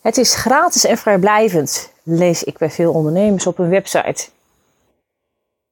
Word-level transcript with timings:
Het 0.00 0.16
is 0.16 0.34
gratis 0.34 0.84
en 0.84 0.96
vrijblijvend, 0.96 1.92
lees 2.02 2.44
ik 2.44 2.58
bij 2.58 2.70
veel 2.70 2.92
ondernemers 2.92 3.46
op 3.46 3.56
hun 3.56 3.68
website. 3.68 4.28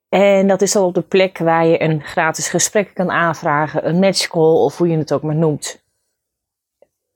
En 0.08 0.48
dat 0.48 0.62
is 0.62 0.72
dan 0.72 0.84
op 0.84 0.94
de 0.94 1.02
plek 1.02 1.38
waar 1.38 1.66
je 1.66 1.82
een 1.82 2.02
gratis 2.02 2.49
gesprek 2.49 2.94
kan 2.94 3.10
aanvragen, 3.10 3.88
een 3.88 3.99
matchcall 3.99 4.54
of 4.54 4.76
hoe 4.76 4.88
je 4.88 4.99
het 4.99 5.12
ook 5.12 5.22
maar 5.22 5.34
noemt. 5.34 5.83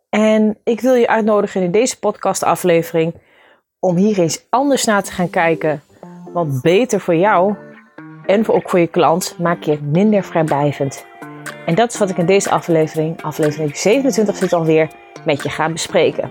En 0.09 0.59
ik 0.64 0.80
wil 0.80 0.95
je 0.95 1.09
uitnodigen 1.09 1.62
in 1.62 1.71
deze 1.71 1.98
podcastaflevering 1.98 3.15
om 3.79 3.97
hier 3.97 4.19
eens 4.19 4.47
anders 4.49 4.85
naar 4.85 5.03
te 5.03 5.13
gaan 5.13 5.31
kijken. 5.31 5.83
Want 6.33 6.63
beter 6.63 7.01
voor 7.01 7.17
jou 7.17 7.57
en 8.27 8.49
ook 8.49 8.71
voor 8.71 8.79
je 8.79 8.87
klant 8.87 9.39
maak 9.39 9.63
je 9.63 9.81
minder 9.81 10.25
vrijblijvend. 10.25 11.05
En 11.67 11.75
dat 11.75 11.93
is 11.93 11.99
wat 11.99 12.11
ik 12.11 12.19
in 12.19 12.27
deze 12.27 12.51
aflevering, 12.51 13.23
aflevering 13.23 13.77
27 13.77 14.37
zit 14.37 14.53
alweer, 14.53 14.91
met 15.25 15.43
je 15.43 15.49
ga 15.49 15.69
bespreken. 15.69 16.31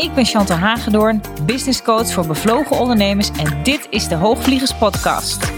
Ik 0.00 0.14
ben 0.14 0.24
Chantal 0.24 0.56
Hagedoorn, 0.56 1.20
business 1.46 1.82
coach 1.82 2.12
voor 2.12 2.26
bevlogen 2.26 2.78
ondernemers 2.78 3.30
en 3.30 3.62
dit 3.62 3.86
is 3.90 4.08
de 4.08 4.14
Hoogvliegers 4.14 4.74
podcast. 4.74 5.52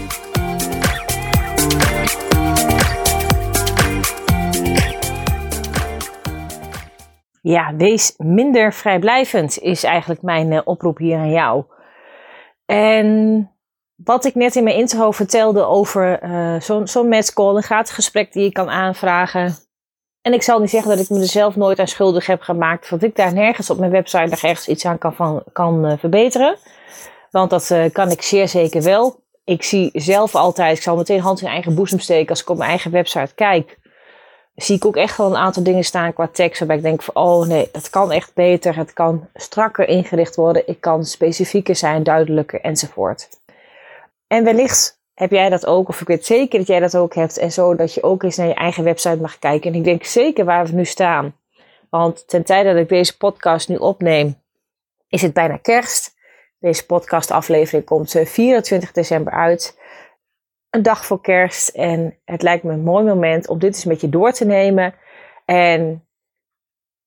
Ja, 7.41 7.75
wees 7.75 8.13
minder 8.17 8.73
vrijblijvend 8.73 9.59
is 9.59 9.83
eigenlijk 9.83 10.21
mijn 10.21 10.51
uh, 10.51 10.61
oproep 10.63 10.97
hier 10.97 11.17
aan 11.17 11.31
jou. 11.31 11.63
En 12.65 13.49
wat 13.95 14.25
ik 14.25 14.35
net 14.35 14.55
in 14.55 14.63
mijn 14.63 14.75
intro 14.75 15.11
vertelde 15.11 15.65
over 15.65 16.23
uh, 16.23 16.59
zo'n 16.59 16.87
zo 16.87 17.03
matchcall, 17.03 17.55
een 17.55 17.63
gratis 17.63 17.93
gesprek 17.93 18.33
die 18.33 18.43
je 18.43 18.51
kan 18.51 18.69
aanvragen. 18.69 19.55
En 20.23 20.33
ik 20.33 20.41
zal 20.41 20.59
niet 20.59 20.69
zeggen 20.69 20.89
dat 20.89 20.99
ik 20.99 21.09
me 21.09 21.19
er 21.19 21.27
zelf 21.27 21.55
nooit 21.55 21.79
aan 21.79 21.87
schuldig 21.87 22.25
heb 22.25 22.41
gemaakt, 22.41 22.89
want 22.89 23.03
ik 23.03 23.15
daar 23.15 23.33
nergens 23.33 23.69
op 23.69 23.77
mijn 23.77 23.91
website 23.91 24.25
nog 24.25 24.41
ergens 24.41 24.67
iets 24.67 24.85
aan 24.85 24.97
kan, 24.97 25.43
kan 25.53 25.85
uh, 25.85 25.93
verbeteren. 25.97 26.57
Want 27.31 27.49
dat 27.49 27.69
uh, 27.69 27.85
kan 27.91 28.11
ik 28.11 28.21
zeer 28.21 28.47
zeker 28.47 28.81
wel. 28.81 29.19
Ik 29.43 29.63
zie 29.63 29.89
zelf 29.93 30.35
altijd, 30.35 30.77
ik 30.77 30.83
zal 30.83 30.95
meteen 30.95 31.19
hand 31.19 31.41
in 31.41 31.47
eigen 31.47 31.75
boezem 31.75 31.99
steken 31.99 32.29
als 32.29 32.41
ik 32.41 32.49
op 32.49 32.57
mijn 32.57 32.69
eigen 32.69 32.91
website 32.91 33.33
kijk. 33.35 33.79
Zie 34.55 34.75
ik 34.75 34.85
ook 34.85 34.95
echt 34.95 35.17
wel 35.17 35.27
een 35.27 35.37
aantal 35.37 35.63
dingen 35.63 35.83
staan 35.83 36.13
qua 36.13 36.27
tekst 36.27 36.59
waarbij 36.59 36.77
ik 36.77 36.83
denk 36.83 37.01
van, 37.01 37.15
oh 37.15 37.47
nee, 37.47 37.69
dat 37.71 37.89
kan 37.89 38.11
echt 38.11 38.33
beter. 38.33 38.75
Het 38.75 38.93
kan 38.93 39.27
strakker 39.33 39.87
ingericht 39.87 40.35
worden. 40.35 40.67
Ik 40.67 40.81
kan 40.81 41.05
specifieker 41.05 41.75
zijn, 41.75 42.03
duidelijker 42.03 42.61
enzovoort. 42.61 43.29
En 44.27 44.43
wellicht 44.43 45.01
heb 45.13 45.31
jij 45.31 45.49
dat 45.49 45.65
ook, 45.65 45.87
of 45.87 46.01
ik 46.01 46.07
weet 46.07 46.25
zeker 46.25 46.59
dat 46.59 46.67
jij 46.67 46.79
dat 46.79 46.97
ook 46.97 47.15
hebt, 47.15 47.37
en 47.37 47.51
zo 47.51 47.75
dat 47.75 47.93
je 47.93 48.03
ook 48.03 48.23
eens 48.23 48.37
naar 48.37 48.47
je 48.47 48.53
eigen 48.53 48.83
website 48.83 49.21
mag 49.21 49.39
kijken. 49.39 49.71
En 49.71 49.77
ik 49.77 49.83
denk 49.83 50.03
zeker 50.03 50.45
waar 50.45 50.65
we 50.65 50.73
nu 50.73 50.85
staan. 50.85 51.35
Want 51.89 52.27
ten 52.27 52.43
tijde 52.43 52.69
dat 52.69 52.81
ik 52.81 52.89
deze 52.89 53.17
podcast 53.17 53.69
nu 53.69 53.75
opneem, 53.75 54.41
is 55.07 55.21
het 55.21 55.33
bijna 55.33 55.57
kerst. 55.57 56.15
Deze 56.59 56.85
podcastaflevering 56.85 57.85
komt 57.85 58.11
24 58.23 58.89
eh, 58.89 58.95
december 58.95 59.33
uit. 59.33 59.79
Een 60.69 60.83
dag 60.83 61.05
voor 61.05 61.21
kerst. 61.21 61.69
En 61.69 62.17
het 62.25 62.41
lijkt 62.41 62.63
me 62.63 62.71
een 62.71 62.83
mooi 62.83 63.05
moment 63.05 63.47
om 63.47 63.59
dit 63.59 63.75
eens 63.75 63.85
met 63.85 64.01
je 64.01 64.09
door 64.09 64.31
te 64.31 64.45
nemen. 64.45 64.93
En 65.45 66.07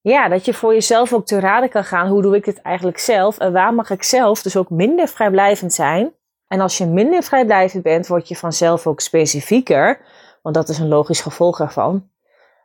ja, 0.00 0.28
dat 0.28 0.44
je 0.44 0.54
voor 0.54 0.72
jezelf 0.72 1.12
ook 1.12 1.26
te 1.26 1.40
raden 1.40 1.68
kan 1.68 1.84
gaan. 1.84 2.08
Hoe 2.08 2.22
doe 2.22 2.36
ik 2.36 2.44
dit 2.44 2.62
eigenlijk 2.62 2.98
zelf? 2.98 3.38
En 3.38 3.52
waar 3.52 3.74
mag 3.74 3.90
ik 3.90 4.02
zelf 4.02 4.42
dus 4.42 4.56
ook 4.56 4.70
minder 4.70 5.08
vrijblijvend 5.08 5.72
zijn? 5.72 6.12
En 6.48 6.60
als 6.60 6.78
je 6.78 6.86
minder 6.86 7.22
vrijblijvend 7.22 7.82
bent, 7.82 8.06
word 8.06 8.28
je 8.28 8.36
vanzelf 8.36 8.86
ook 8.86 9.00
specifieker, 9.00 10.00
want 10.42 10.54
dat 10.54 10.68
is 10.68 10.78
een 10.78 10.88
logisch 10.88 11.20
gevolg 11.20 11.60
ervan. 11.60 12.08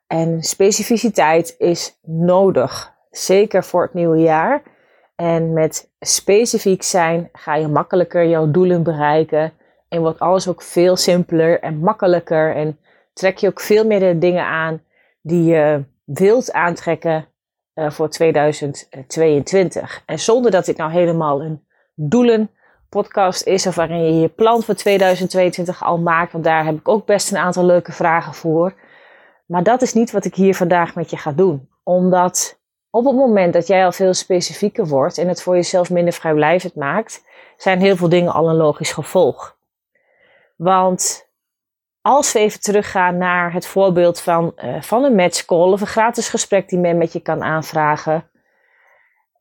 En 0.07 0.41
specificiteit 0.41 1.55
is 1.57 1.97
nodig, 2.01 2.93
zeker 3.11 3.63
voor 3.63 3.81
het 3.81 3.93
nieuwe 3.93 4.17
jaar. 4.17 4.61
En 5.15 5.53
met 5.53 5.91
specifiek 5.99 6.83
zijn 6.83 7.29
ga 7.33 7.55
je 7.55 7.67
makkelijker 7.67 8.27
jouw 8.27 8.51
doelen 8.51 8.83
bereiken 8.83 9.53
en 9.89 10.01
wordt 10.01 10.19
alles 10.19 10.47
ook 10.47 10.61
veel 10.61 10.95
simpeler 10.95 11.59
en 11.59 11.79
makkelijker 11.79 12.55
en 12.55 12.79
trek 13.13 13.37
je 13.37 13.47
ook 13.47 13.61
veel 13.61 13.85
meer 13.85 13.99
de 13.99 14.17
dingen 14.17 14.45
aan 14.45 14.81
die 15.21 15.43
je 15.43 15.83
wilt 16.03 16.51
aantrekken 16.51 17.27
uh, 17.75 17.91
voor 17.91 18.09
2022. 18.09 20.03
En 20.05 20.19
zonder 20.19 20.51
dat 20.51 20.67
ik 20.67 20.77
nou 20.77 20.91
helemaal 20.91 21.41
een 21.41 21.65
doelen 21.95 22.49
podcast 22.91 23.45
is 23.45 23.67
of 23.67 23.75
waarin 23.75 24.03
je 24.03 24.19
je 24.19 24.27
plan 24.27 24.63
voor 24.63 24.75
2022 24.75 25.83
al 25.83 25.97
maakt. 25.97 26.31
Want 26.31 26.43
daar 26.43 26.65
heb 26.65 26.77
ik 26.77 26.87
ook 26.87 27.05
best 27.05 27.31
een 27.31 27.37
aantal 27.37 27.65
leuke 27.65 27.91
vragen 27.91 28.33
voor. 28.33 28.73
Maar 29.45 29.63
dat 29.63 29.81
is 29.81 29.93
niet 29.93 30.11
wat 30.11 30.25
ik 30.25 30.35
hier 30.35 30.55
vandaag 30.55 30.95
met 30.95 31.09
je 31.09 31.17
ga 31.17 31.31
doen. 31.31 31.69
Omdat 31.83 32.59
op 32.89 33.05
het 33.05 33.15
moment 33.15 33.53
dat 33.53 33.67
jij 33.67 33.85
al 33.85 33.91
veel 33.91 34.13
specifieker 34.13 34.87
wordt 34.87 35.17
en 35.17 35.27
het 35.27 35.41
voor 35.41 35.55
jezelf 35.55 35.89
minder 35.89 36.13
vrijblijvend 36.13 36.75
maakt, 36.75 37.23
zijn 37.57 37.79
heel 37.79 37.95
veel 37.95 38.09
dingen 38.09 38.33
al 38.33 38.49
een 38.49 38.55
logisch 38.55 38.91
gevolg. 38.91 39.57
Want 40.55 41.29
als 42.01 42.31
we 42.31 42.39
even 42.39 42.59
teruggaan 42.59 43.17
naar 43.17 43.53
het 43.53 43.65
voorbeeld 43.65 44.19
van, 44.19 44.53
uh, 44.63 44.81
van 44.81 45.03
een 45.03 45.15
matchcall 45.15 45.71
of 45.71 45.81
een 45.81 45.87
gratis 45.87 46.29
gesprek 46.29 46.69
die 46.69 46.79
men 46.79 46.97
met 46.97 47.13
je 47.13 47.19
kan 47.19 47.43
aanvragen, 47.43 48.29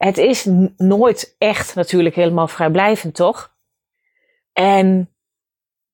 het 0.04 0.18
is 0.18 0.48
nooit 0.76 1.34
echt 1.38 1.74
natuurlijk 1.74 2.14
helemaal 2.14 2.48
vrijblijvend, 2.48 3.14
toch? 3.14 3.54
En 4.52 5.14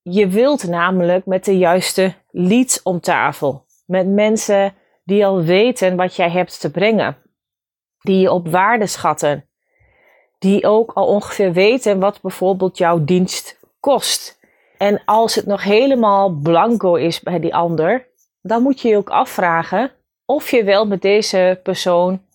je 0.03 0.29
wilt 0.29 0.69
namelijk 0.69 1.27
met 1.27 1.45
de 1.45 1.59
juiste 1.59 2.15
leads 2.31 2.83
om 2.83 3.01
tafel. 3.01 3.65
Met 3.87 4.07
mensen 4.07 4.75
die 5.05 5.27
al 5.27 5.43
weten 5.43 5.97
wat 5.97 6.17
jij 6.17 6.31
hebt 6.31 6.61
te 6.61 6.71
brengen. 6.71 7.17
Die 8.01 8.21
je 8.21 8.33
op 8.33 8.49
waarde 8.49 8.87
schatten. 8.87 9.49
Die 10.39 10.67
ook 10.67 10.93
al 10.93 11.07
ongeveer 11.07 11.53
weten 11.53 12.01
wat 12.01 12.21
bijvoorbeeld 12.21 12.79
jouw 12.79 13.05
dienst 13.05 13.61
kost. 13.81 14.41
En 14.79 15.03
als 15.05 15.35
het 15.35 15.47
nog 15.47 15.63
helemaal 15.63 16.31
blanco 16.31 16.95
is 16.95 17.21
bij 17.21 17.41
die 17.41 17.55
ander, 17.55 18.09
dan 18.43 18.63
moet 18.63 18.81
je 18.81 18.89
je 18.89 18.97
ook 18.97 19.11
afvragen 19.11 19.91
of 20.25 20.51
je 20.51 20.65
wel 20.65 20.87
met 20.87 21.03
deze 21.03 21.61
persoon 21.63 22.26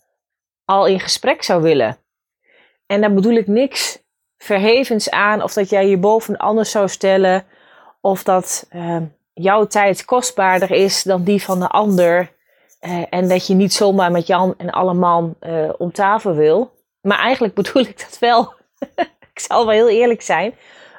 al 0.71 0.85
in 0.85 0.99
gesprek 0.99 1.43
zou 1.43 1.61
willen. 1.61 1.97
En 2.85 3.01
daar 3.01 3.13
bedoel 3.13 3.35
ik 3.35 3.47
niks 3.47 3.99
verhevens 4.37 5.09
aan 5.09 5.43
of 5.43 5.53
dat 5.53 5.69
jij 5.69 5.87
je 5.87 5.97
boven 5.97 6.37
anders 6.37 6.71
zou 6.71 6.87
stellen 6.87 7.45
of 8.01 8.23
dat 8.23 8.67
uh, 8.75 8.97
jouw 9.33 9.67
tijd 9.67 10.05
kostbaarder 10.05 10.71
is 10.71 11.03
dan 11.03 11.23
die 11.23 11.43
van 11.43 11.59
de 11.59 11.67
ander. 11.67 12.31
Uh, 12.81 13.03
en 13.09 13.27
dat 13.27 13.47
je 13.47 13.53
niet 13.53 13.73
zomaar 13.73 14.11
met 14.11 14.27
Jan 14.27 14.53
en 14.57 14.69
alle 14.69 14.93
man 14.93 15.35
uh, 15.41 15.69
om 15.77 15.91
tafel 15.91 16.33
wil. 16.33 16.71
Maar 17.01 17.19
eigenlijk 17.19 17.53
bedoel 17.53 17.81
ik 17.81 17.99
dat 17.99 18.19
wel. 18.19 18.53
ik 19.33 19.39
zal 19.39 19.65
wel 19.65 19.75
heel 19.75 19.89
eerlijk 19.89 20.21
zijn. 20.21 20.53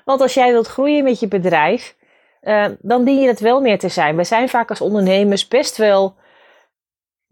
Want 0.05 0.21
als 0.21 0.35
jij 0.35 0.53
wilt 0.53 0.67
groeien 0.67 1.05
met 1.05 1.21
je 1.21 1.29
bedrijf, 1.29 1.97
dan 2.79 3.05
dien 3.05 3.21
je 3.21 3.27
het 3.27 3.41
wel 3.41 3.61
meer 3.61 3.79
te 3.79 3.89
zijn. 3.89 4.17
We 4.17 4.25
zijn 4.25 4.49
vaak 4.49 4.71
als 4.71 4.81
ondernemers 4.81 5.49
best 5.49 5.77
wel 5.77 6.15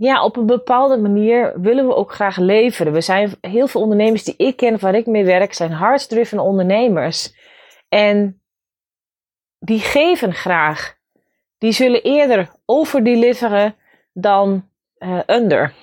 ja, 0.01 0.25
op 0.25 0.37
een 0.37 0.47
bepaalde 0.47 0.97
manier 0.97 1.61
willen 1.61 1.87
we 1.87 1.95
ook 1.95 2.13
graag 2.13 2.37
leveren. 2.37 2.93
We 2.93 3.01
zijn 3.01 3.35
heel 3.41 3.67
veel 3.67 3.81
ondernemers 3.81 4.25
die 4.25 4.35
ik 4.37 4.57
ken, 4.57 4.81
waar 4.81 4.95
ik 4.95 5.07
mee 5.07 5.25
werk, 5.25 5.53
zijn 5.53 5.73
ondernemers. 6.39 7.35
En 7.89 8.43
die 9.59 9.81
geven 9.81 10.35
graag. 10.35 10.99
Die 11.59 11.73
zullen 11.73 12.03
eerder 12.03 12.51
overdeliveren 12.65 13.77
dan 14.13 14.69
uh, 14.99 15.21
under. 15.27 15.75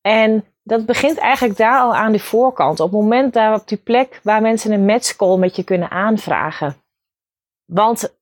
En 0.00 0.44
dat 0.62 0.86
begint 0.86 1.18
eigenlijk 1.18 1.58
daar 1.58 1.80
al 1.80 1.94
aan 1.94 2.12
de 2.12 2.18
voorkant. 2.18 2.80
Op 2.80 2.92
het 2.92 3.00
moment 3.00 3.32
daar 3.32 3.54
op 3.54 3.68
die 3.68 3.78
plek 3.78 4.20
waar 4.22 4.42
mensen 4.42 4.72
een 4.72 4.84
matchcall 4.84 5.36
met 5.36 5.56
je 5.56 5.64
kunnen 5.64 5.90
aanvragen. 5.90 6.76
Want 7.64 8.16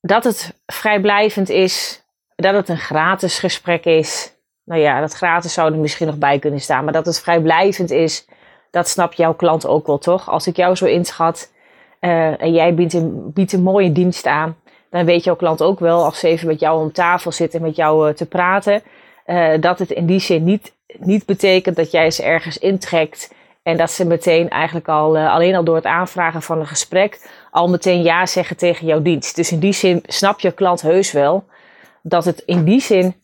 dat 0.00 0.24
het 0.24 0.60
vrijblijvend 0.66 1.48
is, 1.48 2.03
dat 2.36 2.54
het 2.54 2.68
een 2.68 2.78
gratis 2.78 3.38
gesprek 3.38 3.84
is. 3.84 4.32
Nou 4.64 4.80
ja, 4.80 5.00
dat 5.00 5.14
gratis 5.14 5.52
zou 5.52 5.72
er 5.72 5.78
misschien 5.78 6.06
nog 6.06 6.18
bij 6.18 6.38
kunnen 6.38 6.60
staan. 6.60 6.84
Maar 6.84 6.92
dat 6.92 7.06
het 7.06 7.20
vrijblijvend 7.20 7.90
is, 7.90 8.26
dat 8.70 8.88
snapt 8.88 9.16
jouw 9.16 9.34
klant 9.34 9.66
ook 9.66 9.86
wel, 9.86 9.98
toch? 9.98 10.30
Als 10.30 10.46
ik 10.46 10.56
jou 10.56 10.74
zo 10.74 10.84
inschat 10.84 11.52
uh, 12.00 12.42
en 12.42 12.52
jij 12.52 12.74
biedt 12.74 13.52
een, 13.52 13.62
mooie 13.62 13.92
dienst 13.92 14.26
aan, 14.26 14.56
dan 14.90 15.04
weet 15.04 15.24
jouw 15.24 15.36
klant 15.36 15.62
ook 15.62 15.78
wel, 15.78 16.04
als 16.04 16.18
ze 16.18 16.28
even 16.28 16.46
met 16.46 16.60
jou 16.60 16.80
om 16.80 16.92
tafel 16.92 17.32
zitten 17.32 17.60
en 17.60 17.66
met 17.66 17.76
jou 17.76 18.08
uh, 18.08 18.14
te 18.14 18.26
praten, 18.26 18.82
uh, 19.26 19.60
dat 19.60 19.78
het 19.78 19.90
in 19.90 20.06
die 20.06 20.20
zin 20.20 20.44
niet, 20.44 20.72
niet 20.98 21.26
betekent 21.26 21.76
dat 21.76 21.90
jij 21.90 22.10
ze 22.10 22.22
ergens 22.22 22.58
intrekt 22.58 23.32
En 23.62 23.76
dat 23.76 23.90
ze 23.90 24.06
meteen 24.06 24.50
eigenlijk 24.50 24.88
al, 24.88 25.18
alleen 25.18 25.54
al 25.54 25.64
door 25.64 25.74
het 25.74 25.84
aanvragen 25.84 26.42
van 26.42 26.60
een 26.60 26.66
gesprek, 26.66 27.20
al 27.50 27.68
meteen 27.68 28.02
ja 28.02 28.26
zeggen 28.26 28.56
tegen 28.56 28.86
jouw 28.86 29.02
dienst. 29.02 29.36
Dus 29.36 29.52
in 29.52 29.58
die 29.58 29.72
zin 29.72 30.02
snap 30.06 30.40
je 30.40 30.52
klant 30.52 30.82
heus 30.82 31.12
wel 31.12 31.44
dat 32.06 32.24
het 32.24 32.38
in 32.38 32.64
die 32.64 32.80
zin 32.80 33.14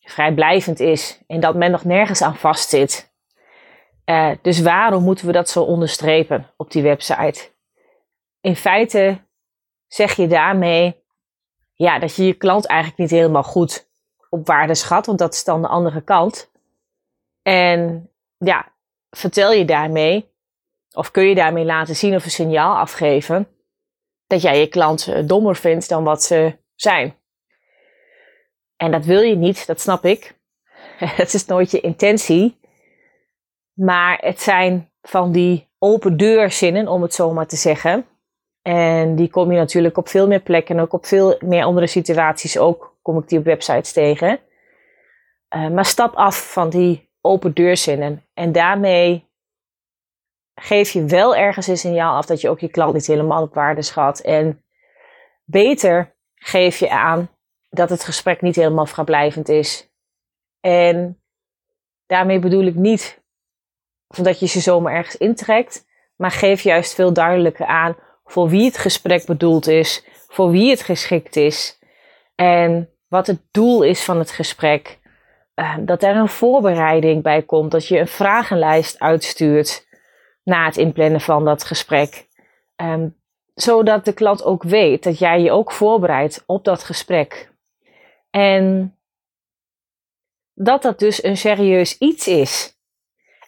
vrijblijvend 0.00 0.80
is 0.80 1.20
en 1.26 1.40
dat 1.40 1.54
men 1.54 1.70
nog 1.70 1.84
nergens 1.84 2.22
aan 2.22 2.36
vastzit. 2.36 3.12
Uh, 4.04 4.30
dus 4.42 4.60
waarom 4.60 5.02
moeten 5.04 5.26
we 5.26 5.32
dat 5.32 5.48
zo 5.48 5.62
onderstrepen 5.62 6.50
op 6.56 6.70
die 6.70 6.82
website? 6.82 7.50
In 8.40 8.56
feite 8.56 9.18
zeg 9.86 10.16
je 10.16 10.26
daarmee 10.26 11.02
ja, 11.74 11.98
dat 11.98 12.16
je 12.16 12.24
je 12.24 12.34
klant 12.34 12.66
eigenlijk 12.66 13.00
niet 13.00 13.10
helemaal 13.10 13.42
goed 13.42 13.88
op 14.30 14.46
waarde 14.46 14.74
schat, 14.74 15.06
want 15.06 15.18
dat 15.18 15.34
is 15.34 15.44
dan 15.44 15.62
de 15.62 15.68
andere 15.68 16.00
kant. 16.00 16.50
En 17.42 18.10
ja, 18.36 18.72
vertel 19.10 19.52
je 19.52 19.64
daarmee, 19.64 20.32
of 20.92 21.10
kun 21.10 21.22
je 21.22 21.34
daarmee 21.34 21.64
laten 21.64 21.96
zien 21.96 22.14
of 22.14 22.24
een 22.24 22.30
signaal 22.30 22.76
afgeven, 22.76 23.48
dat 24.26 24.42
jij 24.42 24.60
je 24.60 24.66
klant 24.66 25.08
eh, 25.08 25.26
dommer 25.26 25.56
vindt 25.56 25.88
dan 25.88 26.04
wat 26.04 26.22
ze 26.22 26.58
zijn. 26.74 27.16
En 28.78 28.90
dat 28.90 29.04
wil 29.04 29.20
je 29.20 29.36
niet, 29.36 29.66
dat 29.66 29.80
snap 29.80 30.04
ik. 30.04 30.34
Het 31.22 31.34
is 31.34 31.46
nooit 31.46 31.70
je 31.70 31.80
intentie. 31.80 32.58
Maar 33.72 34.18
het 34.20 34.40
zijn 34.40 34.90
van 35.02 35.32
die 35.32 35.68
open 35.78 36.16
deurzinnen, 36.16 36.88
om 36.88 37.02
het 37.02 37.14
zo 37.14 37.32
maar 37.32 37.46
te 37.46 37.56
zeggen. 37.56 38.06
En 38.62 39.16
die 39.16 39.30
kom 39.30 39.52
je 39.52 39.58
natuurlijk 39.58 39.96
op 39.96 40.08
veel 40.08 40.26
meer 40.26 40.40
plekken 40.40 40.76
en 40.76 40.82
ook 40.82 40.92
op 40.92 41.06
veel 41.06 41.36
meer 41.40 41.64
andere 41.64 41.86
situaties 41.86 42.58
ook 42.58 42.96
kom 43.02 43.18
ik 43.18 43.28
die 43.28 43.38
op 43.38 43.44
websites 43.44 43.92
tegen. 43.92 44.40
Uh, 45.56 45.68
maar 45.68 45.84
stap 45.84 46.14
af 46.14 46.52
van 46.52 46.70
die 46.70 47.10
open 47.20 47.54
deurzinnen. 47.54 48.24
En 48.34 48.52
daarmee 48.52 49.28
geef 50.54 50.90
je 50.90 51.04
wel 51.04 51.36
ergens 51.36 51.66
een 51.66 51.78
signaal 51.78 52.16
af 52.16 52.26
dat 52.26 52.40
je 52.40 52.48
ook 52.48 52.60
je 52.60 52.68
klant 52.68 52.94
niet 52.94 53.06
helemaal 53.06 53.42
op 53.42 53.54
waarde 53.54 53.82
schat. 53.82 54.20
En 54.20 54.62
beter 55.44 56.14
geef 56.34 56.78
je 56.78 56.90
aan 56.90 57.28
dat 57.68 57.90
het 57.90 58.04
gesprek 58.04 58.40
niet 58.40 58.56
helemaal 58.56 58.86
vrijblijvend 58.86 59.48
is. 59.48 59.90
En 60.60 61.22
daarmee 62.06 62.38
bedoel 62.38 62.64
ik 62.64 62.74
niet 62.74 63.22
dat 64.06 64.40
je 64.40 64.46
ze 64.46 64.60
zomaar 64.60 64.94
ergens 64.94 65.16
intrekt, 65.16 65.86
maar 66.16 66.30
geef 66.30 66.60
juist 66.60 66.94
veel 66.94 67.12
duidelijker 67.12 67.66
aan 67.66 67.96
voor 68.24 68.48
wie 68.48 68.64
het 68.64 68.78
gesprek 68.78 69.26
bedoeld 69.26 69.66
is, 69.66 70.04
voor 70.28 70.50
wie 70.50 70.70
het 70.70 70.82
geschikt 70.82 71.36
is 71.36 71.78
en 72.34 72.90
wat 73.08 73.26
het 73.26 73.40
doel 73.50 73.82
is 73.82 74.04
van 74.04 74.18
het 74.18 74.30
gesprek. 74.30 74.98
Uh, 75.54 75.76
dat 75.80 76.02
er 76.02 76.16
een 76.16 76.28
voorbereiding 76.28 77.22
bij 77.22 77.42
komt, 77.42 77.70
dat 77.70 77.86
je 77.86 77.98
een 77.98 78.08
vragenlijst 78.08 78.98
uitstuurt 78.98 79.86
na 80.44 80.64
het 80.64 80.76
inplannen 80.76 81.20
van 81.20 81.44
dat 81.44 81.64
gesprek. 81.64 82.26
Um, 82.76 83.16
zodat 83.54 84.04
de 84.04 84.12
klant 84.12 84.44
ook 84.44 84.62
weet 84.62 85.02
dat 85.02 85.18
jij 85.18 85.40
je 85.40 85.50
ook 85.50 85.72
voorbereidt 85.72 86.42
op 86.46 86.64
dat 86.64 86.84
gesprek. 86.84 87.52
En 88.30 88.96
dat 90.54 90.82
dat 90.82 90.98
dus 90.98 91.22
een 91.22 91.36
serieus 91.36 91.98
iets 91.98 92.28
is. 92.28 92.78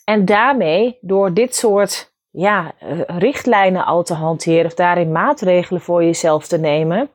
En 0.05 0.25
daarmee, 0.25 0.99
door 1.01 1.35
dit 1.35 1.55
soort 1.55 2.15
ja, 2.31 2.75
eh, 2.79 3.01
richtlijnen 3.07 3.85
al 3.85 4.03
te 4.03 4.15
hanteren 4.15 4.67
of 4.67 4.75
daarin 4.75 5.13
maatregelen 5.13 5.81
voor 5.81 6.05
jezelf 6.05 6.47
te 6.47 6.59
nemen, 6.59 7.11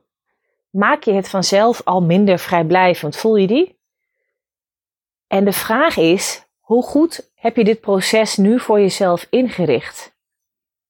maak 0.70 1.04
je 1.04 1.14
het 1.14 1.30
vanzelf 1.30 1.82
al 1.84 2.02
minder 2.02 2.40
vrijblijvend. 2.40 3.18
Voel 3.18 3.36
je 3.36 3.48
die? 3.48 3.80
En 5.28 5.46
de 5.46 5.52
vraag 5.52 5.98
is, 5.98 6.48
hoe 6.60 6.84
goed 6.84 7.32
heb 7.36 7.56
je 7.56 7.64
dit 7.64 7.80
proces 7.80 8.38
nu 8.38 8.60
voor 8.60 8.80
jezelf 8.80 9.28
ingericht? 9.30 10.18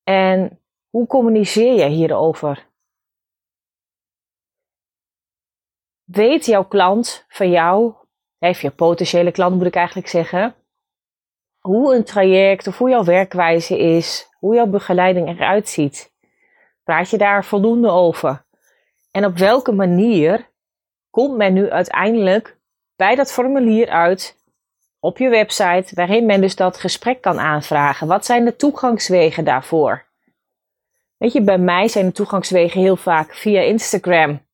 En 0.04 0.60
hoe 0.89 1.07
communiceer 1.07 1.74
je 1.74 1.86
hierover? 1.86 2.68
Weet 6.16 6.46
jouw 6.46 6.66
klant 6.66 7.26
van 7.28 7.50
jou, 7.50 7.94
of 8.40 8.62
je 8.62 8.70
potentiële 8.70 9.32
klant 9.32 9.56
moet 9.56 9.66
ik 9.66 9.76
eigenlijk 9.76 10.08
zeggen, 10.08 10.56
hoe 11.60 11.96
een 11.96 12.04
traject 12.04 12.68
of 12.68 12.78
hoe 12.78 12.90
jouw 12.90 13.04
werkwijze 13.04 13.78
is, 13.80 14.30
hoe 14.40 14.56
jouw 14.56 14.66
begeleiding 14.66 15.30
eruit 15.30 15.70
ziet? 15.70 16.14
Praat 16.84 17.10
je 17.10 17.18
daar 17.18 17.46
voldoende 17.46 17.90
over? 17.90 18.46
En 19.12 19.26
op 19.26 19.38
welke 19.38 19.72
manier 19.72 20.50
komt 21.10 21.38
men 21.38 21.54
nu 21.54 21.70
uiteindelijk 21.70 22.58
bij 22.96 23.16
dat 23.16 23.32
formulier 23.32 23.90
uit 23.90 24.36
op 25.00 25.18
je 25.18 25.30
website, 25.30 25.96
waarin 25.96 26.26
men 26.26 26.42
dus 26.42 26.56
dat 26.56 26.78
gesprek 26.78 27.22
kan 27.22 27.40
aanvragen? 27.40 28.08
Wat 28.08 28.26
zijn 28.26 28.46
de 28.46 28.56
toegangswegen 28.56 29.46
daarvoor? 29.46 30.06
Weet 31.18 31.34
je, 31.34 31.42
bij 31.42 31.58
mij 31.58 31.88
zijn 31.88 32.06
de 32.06 32.12
toegangswegen 32.12 32.82
heel 32.82 32.96
vaak 32.96 33.34
via 33.34 33.62
Instagram. 33.62 34.44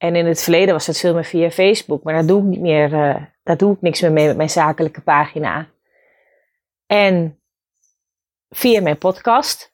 En 0.00 0.16
in 0.16 0.26
het 0.26 0.42
verleden 0.42 0.74
was 0.74 0.86
het 0.86 0.98
veel 0.98 1.14
meer 1.14 1.24
via 1.24 1.50
Facebook, 1.50 2.02
maar 2.02 2.14
daar 2.14 2.26
doe 2.26 2.40
ik 2.40 2.46
niet 2.46 2.60
meer, 2.60 2.92
uh, 3.44 3.56
doe 3.56 3.72
ik 3.72 3.80
niks 3.80 4.00
meer 4.00 4.12
mee 4.12 4.26
met 4.26 4.36
mijn 4.36 4.50
zakelijke 4.50 5.00
pagina. 5.00 5.68
En 6.86 7.38
via 8.48 8.80
mijn 8.80 8.98
podcast. 8.98 9.72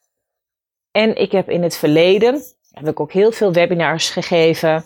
En 0.91 1.15
ik 1.15 1.31
heb 1.31 1.49
in 1.49 1.63
het 1.63 1.77
verleden 1.77 2.41
heb 2.71 2.87
ik 2.87 2.99
ook 2.99 3.11
heel 3.11 3.31
veel 3.31 3.53
webinars 3.53 4.09
gegeven, 4.09 4.83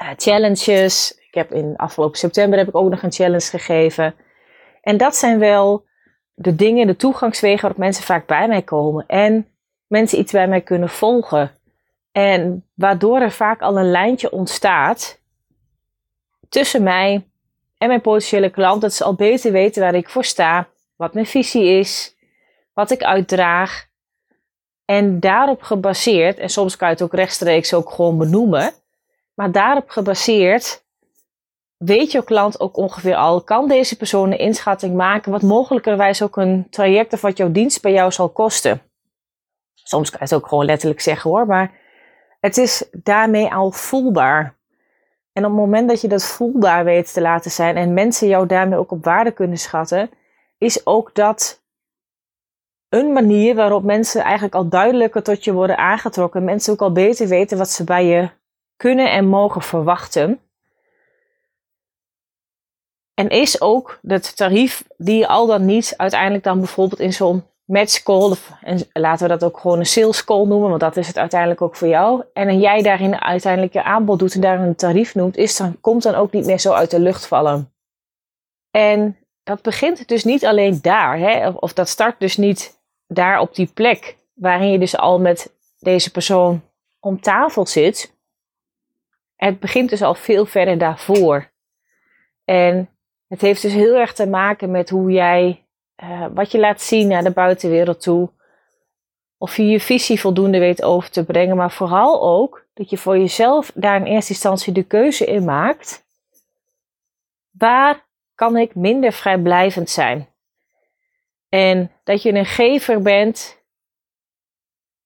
uh, 0.00 0.10
challenges. 0.16 1.18
Ik 1.28 1.34
heb 1.34 1.52
in 1.52 1.76
afgelopen 1.76 2.18
september 2.18 2.58
heb 2.58 2.68
ik 2.68 2.76
ook 2.76 2.90
nog 2.90 3.02
een 3.02 3.12
challenge 3.12 3.50
gegeven. 3.50 4.14
En 4.80 4.96
dat 4.96 5.16
zijn 5.16 5.38
wel 5.38 5.84
de 6.34 6.54
dingen, 6.54 6.86
de 6.86 6.96
toegangswegen 6.96 7.60
waarop 7.60 7.78
mensen 7.78 8.04
vaak 8.04 8.26
bij 8.26 8.48
mij 8.48 8.62
komen. 8.62 9.06
En 9.06 9.48
mensen 9.86 10.18
iets 10.18 10.32
bij 10.32 10.48
mij 10.48 10.60
kunnen 10.60 10.88
volgen. 10.88 11.50
En 12.12 12.66
waardoor 12.74 13.20
er 13.20 13.32
vaak 13.32 13.60
al 13.60 13.78
een 13.78 13.90
lijntje 13.90 14.30
ontstaat 14.30 15.20
tussen 16.48 16.82
mij 16.82 17.26
en 17.78 17.88
mijn 17.88 18.00
potentiële 18.00 18.50
klant. 18.50 18.80
Dat 18.80 18.92
ze 18.92 19.04
al 19.04 19.14
beter 19.14 19.52
weten 19.52 19.82
waar 19.82 19.94
ik 19.94 20.08
voor 20.08 20.24
sta, 20.24 20.68
wat 20.96 21.14
mijn 21.14 21.26
visie 21.26 21.64
is, 21.64 22.16
wat 22.74 22.90
ik 22.90 23.02
uitdraag. 23.02 23.86
En 24.84 25.20
daarop 25.20 25.62
gebaseerd, 25.62 26.38
en 26.38 26.48
soms 26.48 26.76
kan 26.76 26.88
je 26.88 26.94
het 26.94 27.02
ook 27.02 27.14
rechtstreeks 27.14 27.74
ook 27.74 27.90
gewoon 27.90 28.18
benoemen, 28.18 28.72
maar 29.34 29.52
daarop 29.52 29.88
gebaseerd 29.88 30.84
weet 31.76 32.12
je 32.12 32.24
klant 32.24 32.60
ook 32.60 32.76
ongeveer 32.76 33.14
al, 33.14 33.42
kan 33.42 33.68
deze 33.68 33.96
persoon 33.96 34.32
een 34.32 34.38
inschatting 34.38 34.94
maken 34.94 35.32
wat 35.32 35.42
mogelijkerwijs 35.42 36.22
ook 36.22 36.36
een 36.36 36.66
traject 36.70 37.12
of 37.12 37.20
wat 37.20 37.36
jouw 37.36 37.52
dienst 37.52 37.82
bij 37.82 37.92
jou 37.92 38.12
zal 38.12 38.28
kosten. 38.28 38.82
Soms 39.74 40.10
kan 40.10 40.18
je 40.18 40.24
het 40.24 40.34
ook 40.34 40.48
gewoon 40.48 40.64
letterlijk 40.64 41.00
zeggen 41.00 41.30
hoor, 41.30 41.46
maar 41.46 41.80
het 42.42 42.56
is 42.56 42.84
daarmee 42.92 43.52
al 43.52 43.70
voelbaar. 43.70 44.56
En 45.32 45.44
op 45.44 45.50
het 45.50 45.60
moment 45.60 45.88
dat 45.88 46.00
je 46.00 46.08
dat 46.08 46.24
voelbaar 46.24 46.84
weet 46.84 47.12
te 47.12 47.20
laten 47.20 47.50
zijn 47.50 47.76
en 47.76 47.94
mensen 47.94 48.28
jou 48.28 48.46
daarmee 48.46 48.78
ook 48.78 48.90
op 48.90 49.04
waarde 49.04 49.30
kunnen 49.30 49.58
schatten, 49.58 50.10
is 50.58 50.86
ook 50.86 51.14
dat 51.14 51.62
een 52.88 53.12
manier 53.12 53.54
waarop 53.54 53.82
mensen 53.82 54.22
eigenlijk 54.22 54.54
al 54.54 54.68
duidelijker 54.68 55.22
tot 55.22 55.44
je 55.44 55.52
worden 55.52 55.78
aangetrokken. 55.78 56.44
Mensen 56.44 56.72
ook 56.72 56.80
al 56.80 56.92
beter 56.92 57.28
weten 57.28 57.58
wat 57.58 57.70
ze 57.70 57.84
bij 57.84 58.06
je 58.06 58.30
kunnen 58.76 59.10
en 59.10 59.26
mogen 59.26 59.62
verwachten. 59.62 60.40
En 63.14 63.28
is 63.28 63.60
ook 63.60 63.98
het 64.06 64.36
tarief 64.36 64.84
die 64.96 65.18
je 65.18 65.28
al 65.28 65.46
dan 65.46 65.64
niet 65.64 65.94
uiteindelijk 65.96 66.44
dan 66.44 66.58
bijvoorbeeld 66.58 67.00
in 67.00 67.12
zo'n 67.12 67.44
match 67.64 68.02
call, 68.02 68.34
en 68.60 68.80
laten 68.92 69.22
we 69.28 69.38
dat 69.38 69.44
ook 69.44 69.58
gewoon 69.58 69.78
een 69.78 69.86
sales 69.86 70.24
call 70.24 70.46
noemen, 70.46 70.68
want 70.68 70.80
dat 70.80 70.96
is 70.96 71.06
het 71.06 71.18
uiteindelijk 71.18 71.62
ook 71.62 71.76
voor 71.76 71.88
jou. 71.88 72.24
En 72.32 72.60
jij 72.60 72.82
daarin 72.82 73.20
uiteindelijk 73.20 73.72
je 73.72 73.82
aanbod 73.82 74.18
doet 74.18 74.34
en 74.34 74.40
daar 74.40 74.60
een 74.60 74.74
tarief 74.74 75.14
noemt, 75.14 75.36
is 75.36 75.56
dan, 75.56 75.80
komt 75.80 76.02
dan 76.02 76.14
ook 76.14 76.32
niet 76.32 76.46
meer 76.46 76.60
zo 76.60 76.72
uit 76.72 76.90
de 76.90 77.00
lucht 77.00 77.26
vallen. 77.26 77.72
En 78.70 79.16
dat 79.42 79.62
begint 79.62 80.08
dus 80.08 80.24
niet 80.24 80.44
alleen 80.44 80.78
daar, 80.82 81.18
hè? 81.18 81.48
Of, 81.48 81.54
of 81.54 81.72
dat 81.72 81.88
start 81.88 82.20
dus 82.20 82.36
niet 82.36 82.80
daar 83.06 83.40
op 83.40 83.54
die 83.54 83.70
plek 83.74 84.16
waarin 84.34 84.70
je 84.70 84.78
dus 84.78 84.96
al 84.96 85.20
met 85.20 85.54
deze 85.78 86.10
persoon 86.10 86.62
om 87.00 87.20
tafel 87.20 87.66
zit. 87.66 88.14
Het 89.36 89.60
begint 89.60 89.90
dus 89.90 90.02
al 90.02 90.14
veel 90.14 90.46
verder 90.46 90.78
daarvoor. 90.78 91.50
En 92.44 92.88
het 93.28 93.40
heeft 93.40 93.62
dus 93.62 93.72
heel 93.72 93.94
erg 93.94 94.12
te 94.12 94.26
maken 94.26 94.70
met 94.70 94.90
hoe 94.90 95.10
jij 95.10 95.61
uh, 95.96 96.26
wat 96.34 96.50
je 96.50 96.58
laat 96.58 96.80
zien 96.80 97.08
naar 97.08 97.22
de 97.22 97.30
buitenwereld 97.30 98.00
toe. 98.00 98.30
Of 99.38 99.56
je 99.56 99.66
je 99.66 99.80
visie 99.80 100.20
voldoende 100.20 100.58
weet 100.58 100.82
over 100.82 101.10
te 101.10 101.24
brengen, 101.24 101.56
maar 101.56 101.72
vooral 101.72 102.22
ook 102.22 102.66
dat 102.74 102.90
je 102.90 102.98
voor 102.98 103.18
jezelf 103.18 103.72
daar 103.74 103.96
in 103.96 104.06
eerste 104.06 104.32
instantie 104.32 104.72
de 104.72 104.82
keuze 104.82 105.24
in 105.24 105.44
maakt. 105.44 106.04
Waar 107.50 108.06
kan 108.34 108.56
ik 108.56 108.74
minder 108.74 109.12
vrijblijvend 109.12 109.90
zijn? 109.90 110.28
En 111.48 111.92
dat 112.04 112.22
je 112.22 112.32
een 112.32 112.46
gever 112.46 113.02
bent, 113.02 113.62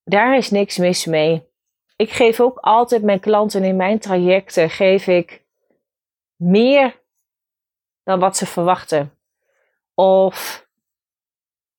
daar 0.04 0.36
is 0.36 0.50
niks 0.50 0.76
mis 0.76 1.04
mee. 1.04 1.48
Ik 1.96 2.10
geef 2.10 2.40
ook 2.40 2.58
altijd 2.58 3.02
mijn 3.02 3.20
klanten 3.20 3.64
in 3.64 3.76
mijn 3.76 3.98
trajecten 3.98 4.70
geef 4.70 5.06
ik 5.06 5.44
meer 6.36 7.00
dan 8.02 8.18
wat 8.18 8.36
ze 8.36 8.46
verwachten. 8.46 9.18
Of 9.94 10.65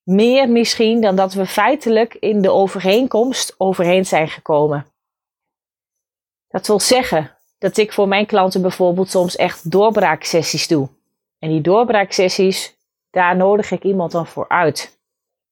Meer 0.08 0.50
misschien 0.50 1.02
dan 1.02 1.16
dat 1.16 1.34
we 1.34 1.46
feitelijk 1.46 2.14
in 2.14 2.42
de 2.42 2.52
overeenkomst 2.52 3.56
overeen 3.58 4.06
zijn 4.06 4.28
gekomen. 4.28 4.86
Dat 6.48 6.68
wil 6.68 6.80
zeggen 6.80 7.38
dat 7.58 7.78
ik 7.78 7.94
voor 7.94 8.08
mijn 8.08 8.26
klanten 8.26 8.62
bijvoorbeeld 8.62 9.10
soms 9.10 9.36
echt 9.36 9.72
doorbraaksessies 9.72 10.68
doe. 10.68 10.90
En 11.40 11.50
die 11.50 11.62
doorbraaksessies, 11.62 12.78
daar 13.10 13.36
nodig 13.36 13.72
ik 13.72 13.84
iemand 13.84 14.12
dan 14.12 14.28
voor 14.28 14.50
uit. 14.50 15.00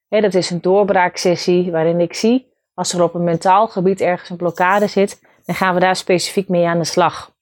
dat 0.07 0.33
is 0.33 0.50
een 0.50 0.62
doorbraaksessie 0.62 1.71
waarin 1.71 2.00
ik 2.00 2.13
zie 2.13 2.53
als 2.74 2.93
er 2.93 3.03
op 3.03 3.13
een 3.13 3.24
mentaal 3.24 3.67
gebied 3.67 4.01
ergens 4.01 4.29
een 4.29 4.38
blokkade 4.38 4.88
zit, 4.88 5.21
dan 5.45 5.55
gaan 5.55 5.74
we 5.74 5.79
daar 5.79 5.95
specifiek 5.95 6.50
mee 6.50 6.67
aan 6.67 6.79
de 6.79 6.85
slag. 6.85 7.35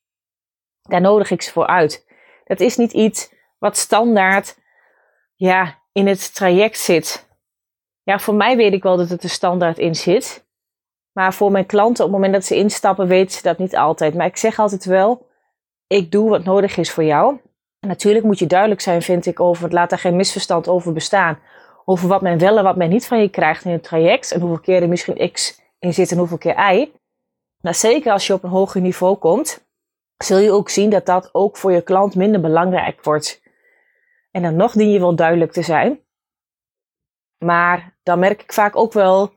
Daar 0.81 1.01
nodig 1.01 1.31
ik 1.31 1.41
ze 1.41 1.51
voor 1.51 1.67
uit. 1.67 2.05
Dat 2.45 2.59
is 2.59 2.77
niet 2.77 2.91
iets 2.91 3.33
wat 3.59 3.77
standaard 3.77 4.57
ja, 5.35 5.82
in 5.93 6.07
het 6.07 6.35
traject 6.35 6.79
zit. 6.79 7.27
Ja, 8.03 8.19
voor 8.19 8.35
mij 8.35 8.55
weet 8.55 8.73
ik 8.73 8.83
wel 8.83 8.97
dat 8.97 9.09
het 9.09 9.23
er 9.23 9.29
standaard 9.29 9.77
in 9.77 9.95
zit. 9.95 10.45
Maar 11.11 11.33
voor 11.33 11.51
mijn 11.51 11.65
klanten, 11.65 12.05
op 12.05 12.11
het 12.11 12.19
moment 12.19 12.33
dat 12.33 12.45
ze 12.45 12.55
instappen, 12.55 13.07
weten 13.07 13.35
ze 13.35 13.41
dat 13.41 13.57
niet 13.57 13.75
altijd. 13.75 14.13
Maar 14.13 14.25
ik 14.25 14.37
zeg 14.37 14.59
altijd 14.59 14.85
wel, 14.85 15.27
ik 15.87 16.11
doe 16.11 16.29
wat 16.29 16.43
nodig 16.43 16.77
is 16.77 16.91
voor 16.91 17.03
jou. 17.03 17.39
Natuurlijk 17.79 18.25
moet 18.25 18.39
je 18.39 18.47
duidelijk 18.47 18.81
zijn, 18.81 19.01
vind 19.01 19.25
ik, 19.25 19.39
over, 19.39 19.73
laat 19.73 19.89
daar 19.89 19.99
geen 19.99 20.15
misverstand 20.15 20.67
over 20.67 20.93
bestaan. 20.93 21.39
Over 21.85 22.07
wat 22.07 22.21
men 22.21 22.37
wel 22.37 22.57
en 22.57 22.63
wat 22.63 22.75
men 22.75 22.89
niet 22.89 23.07
van 23.07 23.19
je 23.19 23.29
krijgt 23.29 23.65
in 23.65 23.71
het 23.71 23.83
traject. 23.83 24.31
En 24.31 24.39
hoeveel 24.39 24.59
keer 24.59 24.81
er 24.81 24.89
misschien 24.89 25.31
X 25.31 25.61
in 25.79 25.93
zit 25.93 26.11
en 26.11 26.17
hoeveel 26.17 26.37
keer 26.37 26.73
Y. 26.73 26.91
Maar 27.61 27.75
zeker 27.75 28.11
als 28.11 28.27
je 28.27 28.33
op 28.33 28.43
een 28.43 28.49
hoger 28.49 28.81
niveau 28.81 29.15
komt, 29.15 29.65
zul 30.17 30.37
je 30.37 30.51
ook 30.51 30.69
zien 30.69 30.89
dat 30.89 31.05
dat 31.05 31.29
ook 31.31 31.57
voor 31.57 31.71
je 31.71 31.81
klant 31.81 32.15
minder 32.15 32.41
belangrijk 32.41 33.03
wordt. 33.03 33.41
En 34.33 34.41
dan 34.41 34.55
nog 34.55 34.71
dien 34.71 34.91
je 34.91 34.99
wel 34.99 35.15
duidelijk 35.15 35.51
te 35.51 35.61
zijn. 35.61 35.99
Maar 37.37 37.97
dan 38.03 38.19
merk 38.19 38.41
ik 38.41 38.53
vaak 38.53 38.75
ook 38.75 38.93
wel, 38.93 39.33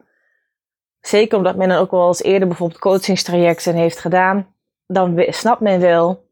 zeker 1.00 1.36
omdat 1.36 1.56
men 1.56 1.68
dan 1.68 1.78
ook 1.78 1.90
wel 1.90 2.06
eens 2.06 2.22
eerder 2.22 2.48
bijvoorbeeld 2.48 2.80
coachingstrajecten 2.80 3.74
heeft 3.74 3.98
gedaan, 3.98 4.54
dan 4.86 5.24
snapt 5.28 5.60
men 5.60 5.80
wel, 5.80 6.28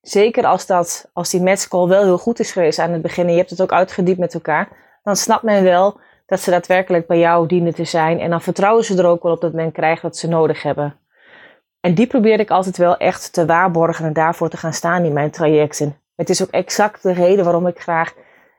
zeker 0.00 0.44
als, 0.44 0.66
dat, 0.66 1.10
als 1.12 1.30
die 1.30 1.42
matchcall 1.42 1.88
wel 1.88 2.02
heel 2.02 2.18
goed 2.18 2.40
is 2.40 2.52
geweest 2.52 2.78
aan 2.78 2.92
het 2.92 3.02
begin 3.02 3.24
en 3.26 3.32
je 3.32 3.38
hebt 3.38 3.50
het 3.50 3.62
ook 3.62 3.72
uitgediept 3.72 4.18
met 4.18 4.34
elkaar, 4.34 4.68
dan 5.02 5.16
snapt 5.16 5.42
men 5.42 5.62
wel 5.62 6.00
dat 6.26 6.40
ze 6.40 6.50
daadwerkelijk 6.50 7.06
bij 7.06 7.18
jou 7.18 7.46
dienen 7.46 7.74
te 7.74 7.84
zijn. 7.84 8.20
En 8.20 8.30
dan 8.30 8.42
vertrouwen 8.42 8.84
ze 8.84 8.98
er 8.98 9.06
ook 9.06 9.22
wel 9.22 9.32
op 9.32 9.40
dat 9.40 9.52
men 9.52 9.72
krijgt 9.72 10.02
wat 10.02 10.16
ze 10.16 10.28
nodig 10.28 10.62
hebben. 10.62 10.98
En 11.80 11.94
die 11.94 12.06
probeer 12.06 12.40
ik 12.40 12.50
altijd 12.50 12.76
wel 12.76 12.96
echt 12.96 13.32
te 13.32 13.46
waarborgen 13.46 14.04
en 14.04 14.12
daarvoor 14.12 14.48
te 14.48 14.56
gaan 14.56 14.72
staan 14.72 15.04
in 15.04 15.12
mijn 15.12 15.30
trajecten. 15.30 16.00
Het 16.18 16.30
is 16.30 16.42
ook 16.42 16.50
exact 16.50 17.02
de 17.02 17.12
reden 17.12 17.44
waarom 17.44 17.66
ik 17.66 17.80
graag 17.80 18.14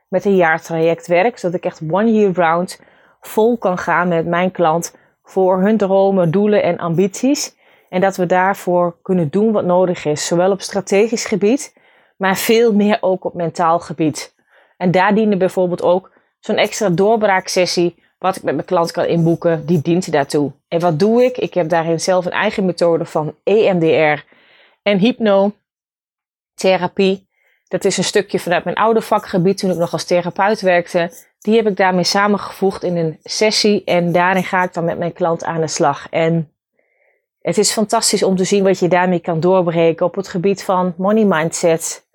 met 0.08 0.24
een 0.24 0.36
jaartraject 0.36 1.06
werk, 1.06 1.38
zodat 1.38 1.56
ik 1.56 1.64
echt 1.64 1.80
one 1.90 2.12
year 2.12 2.34
round 2.34 2.80
vol 3.20 3.58
kan 3.58 3.78
gaan 3.78 4.08
met 4.08 4.26
mijn 4.26 4.50
klant 4.50 4.96
voor 5.22 5.60
hun 5.60 5.76
dromen, 5.76 6.30
doelen 6.30 6.62
en 6.62 6.78
ambities. 6.78 7.56
En 7.88 8.00
dat 8.00 8.16
we 8.16 8.26
daarvoor 8.26 8.96
kunnen 9.02 9.30
doen 9.30 9.52
wat 9.52 9.64
nodig 9.64 10.04
is, 10.04 10.26
zowel 10.26 10.50
op 10.50 10.60
strategisch 10.60 11.24
gebied, 11.24 11.76
maar 12.16 12.36
veel 12.36 12.74
meer 12.74 12.98
ook 13.00 13.24
op 13.24 13.34
mentaal 13.34 13.78
gebied. 13.78 14.34
En 14.76 14.90
daar 14.90 15.14
dienen 15.14 15.38
bijvoorbeeld 15.38 15.82
ook 15.82 16.12
zo'n 16.38 16.56
extra 16.56 16.88
doorbraaksessie, 16.88 18.02
wat 18.18 18.36
ik 18.36 18.42
met 18.42 18.54
mijn 18.54 18.66
klant 18.66 18.92
kan 18.92 19.04
inboeken, 19.04 19.66
die 19.66 19.82
dient 19.82 20.12
daartoe. 20.12 20.52
En 20.68 20.80
wat 20.80 20.98
doe 20.98 21.24
ik? 21.24 21.38
Ik 21.38 21.54
heb 21.54 21.68
daarin 21.68 22.00
zelf 22.00 22.24
een 22.24 22.32
eigen 22.32 22.64
methode 22.64 23.04
van 23.04 23.34
EMDR 23.42 24.24
en 24.82 24.98
hypnotherapie. 24.98 27.28
Dat 27.70 27.84
is 27.84 27.96
een 27.96 28.04
stukje 28.04 28.38
vanuit 28.38 28.64
mijn 28.64 28.76
oude 28.76 29.00
vakgebied 29.00 29.58
toen 29.58 29.70
ik 29.70 29.76
nog 29.76 29.92
als 29.92 30.04
therapeut 30.04 30.60
werkte. 30.60 31.10
Die 31.38 31.56
heb 31.56 31.66
ik 31.66 31.76
daarmee 31.76 32.04
samengevoegd 32.04 32.82
in 32.82 32.96
een 32.96 33.18
sessie 33.22 33.84
en 33.84 34.12
daarin 34.12 34.44
ga 34.44 34.62
ik 34.62 34.74
dan 34.74 34.84
met 34.84 34.98
mijn 34.98 35.12
klant 35.12 35.44
aan 35.44 35.60
de 35.60 35.68
slag. 35.68 36.08
En 36.08 36.52
het 37.40 37.58
is 37.58 37.72
fantastisch 37.72 38.22
om 38.22 38.36
te 38.36 38.44
zien 38.44 38.64
wat 38.64 38.78
je 38.78 38.88
daarmee 38.88 39.18
kan 39.18 39.40
doorbreken 39.40 40.06
op 40.06 40.14
het 40.14 40.28
gebied 40.28 40.64
van 40.64 40.94
money 40.96 41.24
mindset. 41.24 42.06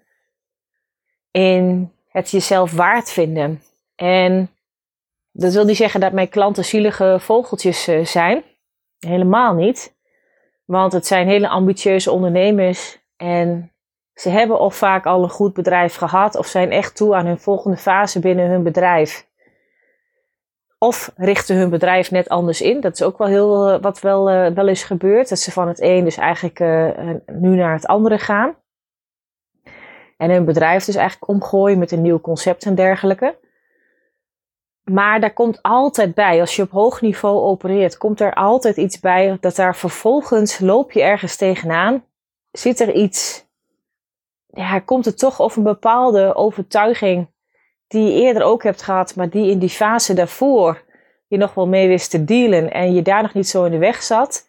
In 1.32 1.92
het 2.10 2.32
jezelf 2.32 2.72
waard 2.72 3.12
vinden. 3.12 3.62
En 3.96 4.50
dat 5.32 5.54
wil 5.54 5.66
niet 5.66 5.78
zeggen 5.78 6.00
dat 6.00 6.14
mijn 6.14 6.30
klanten 6.30 6.66
zielige 6.66 7.18
vogeltjes 7.20 7.88
eh, 7.88 8.06
zijn. 8.06 8.44
Helemaal 9.00 9.54
niet. 9.54 9.96
Want 10.66 10.94
het 10.94 11.08
zijn 11.08 11.28
hele 11.28 11.48
ambitieuze 11.48 12.12
ondernemers. 12.12 13.00
En 13.18 13.72
ze 14.16 14.30
hebben 14.30 14.60
of 14.60 14.76
vaak 14.76 15.06
al 15.06 15.24
een 15.24 15.30
goed 15.30 15.54
bedrijf 15.54 15.96
gehad. 15.96 16.36
Of 16.36 16.48
zijn 16.48 16.72
echt 16.72 16.96
toe 16.96 17.16
aan 17.16 17.26
hun 17.26 17.40
volgende 17.40 17.78
fase 17.78 18.20
binnen 18.20 18.50
hun 18.50 18.64
bedrijf. 18.64 19.28
Of 20.78 21.12
richten 21.16 21.56
hun 21.56 21.70
bedrijf 21.70 22.12
net 22.12 22.30
anders 22.30 22.62
in. 22.62 22.82
Dat 22.82 22.94
is 22.94 23.04
ook 23.04 23.18
wel 23.18 23.28
heel 23.28 23.70
eh, 23.70 23.82
wat 23.82 24.00
wel, 24.00 24.32
uh, 24.32 24.48
wel 24.48 24.68
is 24.68 24.84
gebeurd. 24.84 25.30
Dat 25.30 25.40
ze 25.40 25.52
van 25.52 25.68
het 25.68 25.82
een 25.82 26.04
dus 26.04 26.18
eigenlijk 26.18 26.60
nu 27.26 27.56
naar 27.56 27.74
het 27.74 27.88
andere 27.88 28.18
gaan. 28.18 28.56
En 30.18 30.32
hun 30.32 30.46
bedrijf 30.46 30.86
dus 30.86 30.96
eigenlijk 30.96 31.30
omgooien 31.30 31.80
met 31.80 31.92
een 31.92 32.02
nieuw 32.02 32.22
concept 32.22 32.66
en 32.66 32.76
dergelijke. 32.76 33.38
Maar 34.84 35.20
daar 35.20 35.34
komt 35.34 35.62
altijd 35.62 36.14
bij, 36.14 36.40
als 36.40 36.56
je 36.56 36.62
op 36.62 36.72
hoog 36.72 37.02
niveau 37.02 37.40
opereert, 37.40 37.98
komt 37.98 38.22
er 38.22 38.34
altijd 38.34 38.78
iets 38.78 39.00
bij 39.00 39.38
dat 39.40 39.56
daar 39.56 39.76
vervolgens 39.76 40.60
loop 40.60 40.92
je 40.92 41.02
ergens 41.02 41.36
tegenaan. 41.36 42.06
Zit 42.52 42.80
er 42.80 42.94
iets, 42.94 43.45
ja, 44.56 44.80
komt 44.80 45.06
er 45.06 45.16
toch 45.16 45.40
of 45.40 45.56
een 45.56 45.64
bepaalde 45.64 46.36
overtuiging 46.36 47.28
die 47.88 48.04
je 48.04 48.22
eerder 48.22 48.44
ook 48.44 48.64
hebt 48.64 48.82
gehad, 48.82 49.16
maar 49.16 49.30
die 49.30 49.50
in 49.50 49.60
die 49.60 49.70
fase 49.70 50.14
daarvoor 50.14 50.84
je 51.28 51.38
nog 51.38 51.54
wel 51.54 51.68
mee 51.68 51.88
wist 51.88 52.10
te 52.10 52.24
dealen 52.24 52.72
en 52.72 52.94
je 52.94 53.02
daar 53.02 53.22
nog 53.22 53.34
niet 53.34 53.48
zo 53.48 53.64
in 53.64 53.72
de 53.72 53.78
weg 53.78 54.04
zat. 54.04 54.48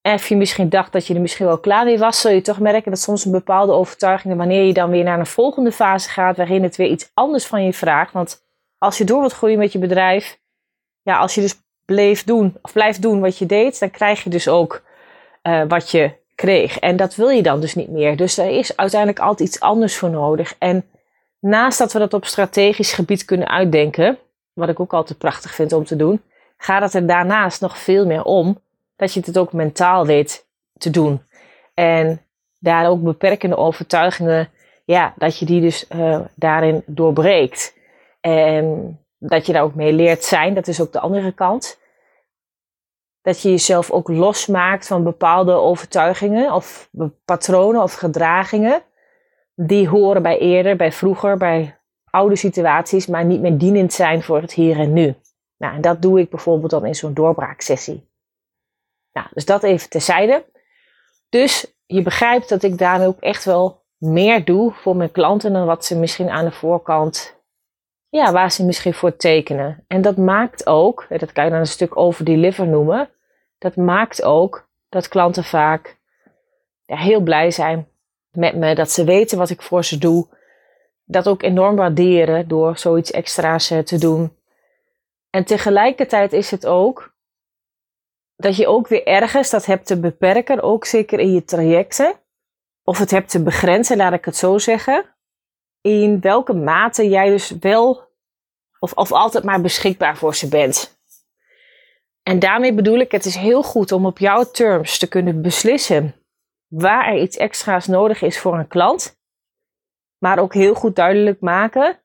En 0.00 0.14
of 0.14 0.28
je 0.28 0.36
misschien 0.36 0.68
dacht 0.68 0.92
dat 0.92 1.06
je 1.06 1.14
er 1.14 1.20
misschien 1.20 1.46
wel 1.46 1.58
klaar 1.58 1.84
mee 1.84 1.98
was, 1.98 2.20
zul 2.20 2.30
je 2.30 2.40
toch 2.40 2.60
merken 2.60 2.90
dat 2.90 3.00
soms 3.00 3.24
een 3.24 3.32
bepaalde 3.32 3.72
overtuiging, 3.72 4.36
wanneer 4.36 4.62
je 4.62 4.72
dan 4.72 4.90
weer 4.90 5.04
naar 5.04 5.18
een 5.18 5.26
volgende 5.26 5.72
fase 5.72 6.08
gaat, 6.08 6.36
waarin 6.36 6.62
het 6.62 6.76
weer 6.76 6.88
iets 6.88 7.10
anders 7.14 7.46
van 7.46 7.64
je 7.64 7.72
vraagt. 7.72 8.12
Want 8.12 8.42
als 8.78 8.98
je 8.98 9.04
door 9.04 9.20
wilt 9.20 9.32
groeien 9.32 9.58
met 9.58 9.72
je 9.72 9.78
bedrijf, 9.78 10.40
ja, 11.02 11.18
als 11.18 11.34
je 11.34 11.40
dus 11.40 11.60
bleef 11.84 12.24
doen, 12.24 12.56
of 12.62 12.72
blijft 12.72 13.02
doen 13.02 13.20
wat 13.20 13.38
je 13.38 13.46
deed, 13.46 13.80
dan 13.80 13.90
krijg 13.90 14.24
je 14.24 14.30
dus 14.30 14.48
ook 14.48 14.82
uh, 15.42 15.62
wat 15.68 15.90
je 15.90 16.12
kreeg. 16.38 16.78
En 16.78 16.96
dat 16.96 17.14
wil 17.14 17.28
je 17.28 17.42
dan 17.42 17.60
dus 17.60 17.74
niet 17.74 17.88
meer. 17.88 18.16
Dus 18.16 18.38
er 18.38 18.50
is 18.50 18.76
uiteindelijk 18.76 19.20
altijd 19.20 19.48
iets 19.48 19.60
anders 19.60 19.96
voor 19.96 20.10
nodig. 20.10 20.54
En 20.58 20.84
naast 21.38 21.78
dat 21.78 21.92
we 21.92 21.98
dat 21.98 22.14
op 22.14 22.24
strategisch 22.24 22.92
gebied 22.92 23.24
kunnen 23.24 23.48
uitdenken, 23.48 24.18
wat 24.52 24.68
ik 24.68 24.80
ook 24.80 24.92
altijd 24.92 25.18
prachtig 25.18 25.54
vind 25.54 25.72
om 25.72 25.84
te 25.84 25.96
doen, 25.96 26.22
gaat 26.56 26.82
het 26.82 26.94
er 26.94 27.06
daarnaast 27.06 27.60
nog 27.60 27.78
veel 27.78 28.06
meer 28.06 28.22
om 28.22 28.60
dat 28.96 29.12
je 29.12 29.20
het 29.24 29.38
ook 29.38 29.52
mentaal 29.52 30.06
weet 30.06 30.46
te 30.78 30.90
doen. 30.90 31.22
En 31.74 32.22
daar 32.58 32.88
ook 32.88 33.02
beperkende 33.02 33.56
overtuigingen, 33.56 34.48
ja, 34.84 35.14
dat 35.16 35.38
je 35.38 35.44
die 35.44 35.60
dus 35.60 35.86
uh, 35.94 36.20
daarin 36.34 36.82
doorbreekt. 36.86 37.74
En 38.20 38.98
dat 39.18 39.46
je 39.46 39.52
daar 39.52 39.62
ook 39.62 39.74
mee 39.74 39.92
leert 39.92 40.24
zijn, 40.24 40.54
dat 40.54 40.68
is 40.68 40.80
ook 40.80 40.92
de 40.92 41.00
andere 41.00 41.32
kant. 41.32 41.78
Dat 43.28 43.42
je 43.42 43.50
jezelf 43.50 43.90
ook 43.90 44.08
losmaakt 44.08 44.86
van 44.86 45.04
bepaalde 45.04 45.52
overtuigingen 45.52 46.52
of 46.52 46.90
patronen 47.24 47.82
of 47.82 47.94
gedragingen. 47.94 48.82
Die 49.54 49.88
horen 49.88 50.22
bij 50.22 50.38
eerder, 50.38 50.76
bij 50.76 50.92
vroeger, 50.92 51.36
bij 51.36 51.78
oude 52.04 52.36
situaties, 52.36 53.06
maar 53.06 53.24
niet 53.24 53.40
meer 53.40 53.58
dienend 53.58 53.92
zijn 53.92 54.22
voor 54.22 54.40
het 54.40 54.52
hier 54.52 54.78
en 54.78 54.92
nu. 54.92 55.14
Nou, 55.56 55.74
en 55.74 55.80
dat 55.80 56.02
doe 56.02 56.20
ik 56.20 56.30
bijvoorbeeld 56.30 56.70
dan 56.70 56.86
in 56.86 56.94
zo'n 56.94 57.14
doorbraaksessie. 57.14 58.08
Nou, 59.12 59.26
dus 59.32 59.44
dat 59.44 59.62
even 59.62 59.88
terzijde. 59.88 60.44
Dus 61.28 61.74
je 61.86 62.02
begrijpt 62.02 62.48
dat 62.48 62.62
ik 62.62 62.78
daarmee 62.78 63.06
ook 63.06 63.20
echt 63.20 63.44
wel 63.44 63.84
meer 63.96 64.44
doe 64.44 64.72
voor 64.72 64.96
mijn 64.96 65.12
klanten 65.12 65.52
dan 65.52 65.66
wat 65.66 65.84
ze 65.84 65.98
misschien 65.98 66.30
aan 66.30 66.44
de 66.44 66.52
voorkant 66.52 67.36
ja, 68.08 68.32
waar 68.32 68.52
ze 68.52 68.64
misschien 68.64 68.94
voor 68.94 69.16
tekenen. 69.16 69.84
En 69.86 70.02
dat 70.02 70.16
maakt 70.16 70.66
ook, 70.66 71.06
dat 71.08 71.32
kan 71.32 71.44
je 71.44 71.50
dan 71.50 71.58
een 71.58 71.66
stuk 71.66 71.96
over 71.96 72.24
deliver 72.24 72.66
noemen, 72.66 73.10
dat 73.58 73.76
maakt 73.76 74.22
ook 74.22 74.68
dat 74.88 75.08
klanten 75.08 75.44
vaak 75.44 75.98
heel 76.84 77.20
blij 77.20 77.50
zijn 77.50 77.88
met 78.30 78.56
me, 78.56 78.74
dat 78.74 78.90
ze 78.90 79.04
weten 79.04 79.38
wat 79.38 79.50
ik 79.50 79.62
voor 79.62 79.84
ze 79.84 79.98
doe, 79.98 80.28
dat 81.04 81.28
ook 81.28 81.42
enorm 81.42 81.76
waarderen 81.76 82.48
door 82.48 82.78
zoiets 82.78 83.10
extra's 83.10 83.70
eh, 83.70 83.78
te 83.78 83.98
doen. 83.98 84.36
En 85.30 85.44
tegelijkertijd 85.44 86.32
is 86.32 86.50
het 86.50 86.66
ook 86.66 87.16
dat 88.36 88.56
je 88.56 88.66
ook 88.66 88.88
weer 88.88 89.06
ergens 89.06 89.50
dat 89.50 89.66
hebt 89.66 89.86
te 89.86 90.00
beperken, 90.00 90.62
ook 90.62 90.84
zeker 90.84 91.18
in 91.18 91.32
je 91.32 91.44
trajecten, 91.44 92.20
of 92.82 92.98
het 92.98 93.10
hebt 93.10 93.30
te 93.30 93.42
begrenzen, 93.42 93.96
laat 93.96 94.12
ik 94.12 94.24
het 94.24 94.36
zo 94.36 94.58
zeggen 94.58 95.16
in 95.80 96.20
welke 96.20 96.52
mate 96.52 97.08
jij 97.08 97.28
dus 97.28 97.50
wel 97.50 98.06
of, 98.78 98.92
of 98.92 99.12
altijd 99.12 99.44
maar 99.44 99.60
beschikbaar 99.60 100.16
voor 100.16 100.34
ze 100.34 100.48
bent. 100.48 100.97
En 102.28 102.38
daarmee 102.38 102.74
bedoel 102.74 102.98
ik, 102.98 103.12
het 103.12 103.24
is 103.24 103.36
heel 103.36 103.62
goed 103.62 103.92
om 103.92 104.06
op 104.06 104.18
jouw 104.18 104.44
terms 104.44 104.98
te 104.98 105.08
kunnen 105.08 105.42
beslissen 105.42 106.14
waar 106.66 107.06
er 107.06 107.20
iets 107.20 107.36
extra's 107.36 107.86
nodig 107.86 108.22
is 108.22 108.38
voor 108.38 108.58
een 108.58 108.68
klant. 108.68 109.18
Maar 110.18 110.38
ook 110.38 110.54
heel 110.54 110.74
goed 110.74 110.96
duidelijk 110.96 111.40
maken 111.40 112.00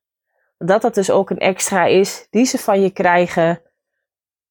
dat 0.57 0.81
dat 0.81 0.95
dus 0.95 1.11
ook 1.11 1.29
een 1.29 1.39
extra 1.39 1.85
is 1.85 2.27
die 2.29 2.45
ze 2.45 2.57
van 2.57 2.81
je 2.81 2.89
krijgen. 2.89 3.61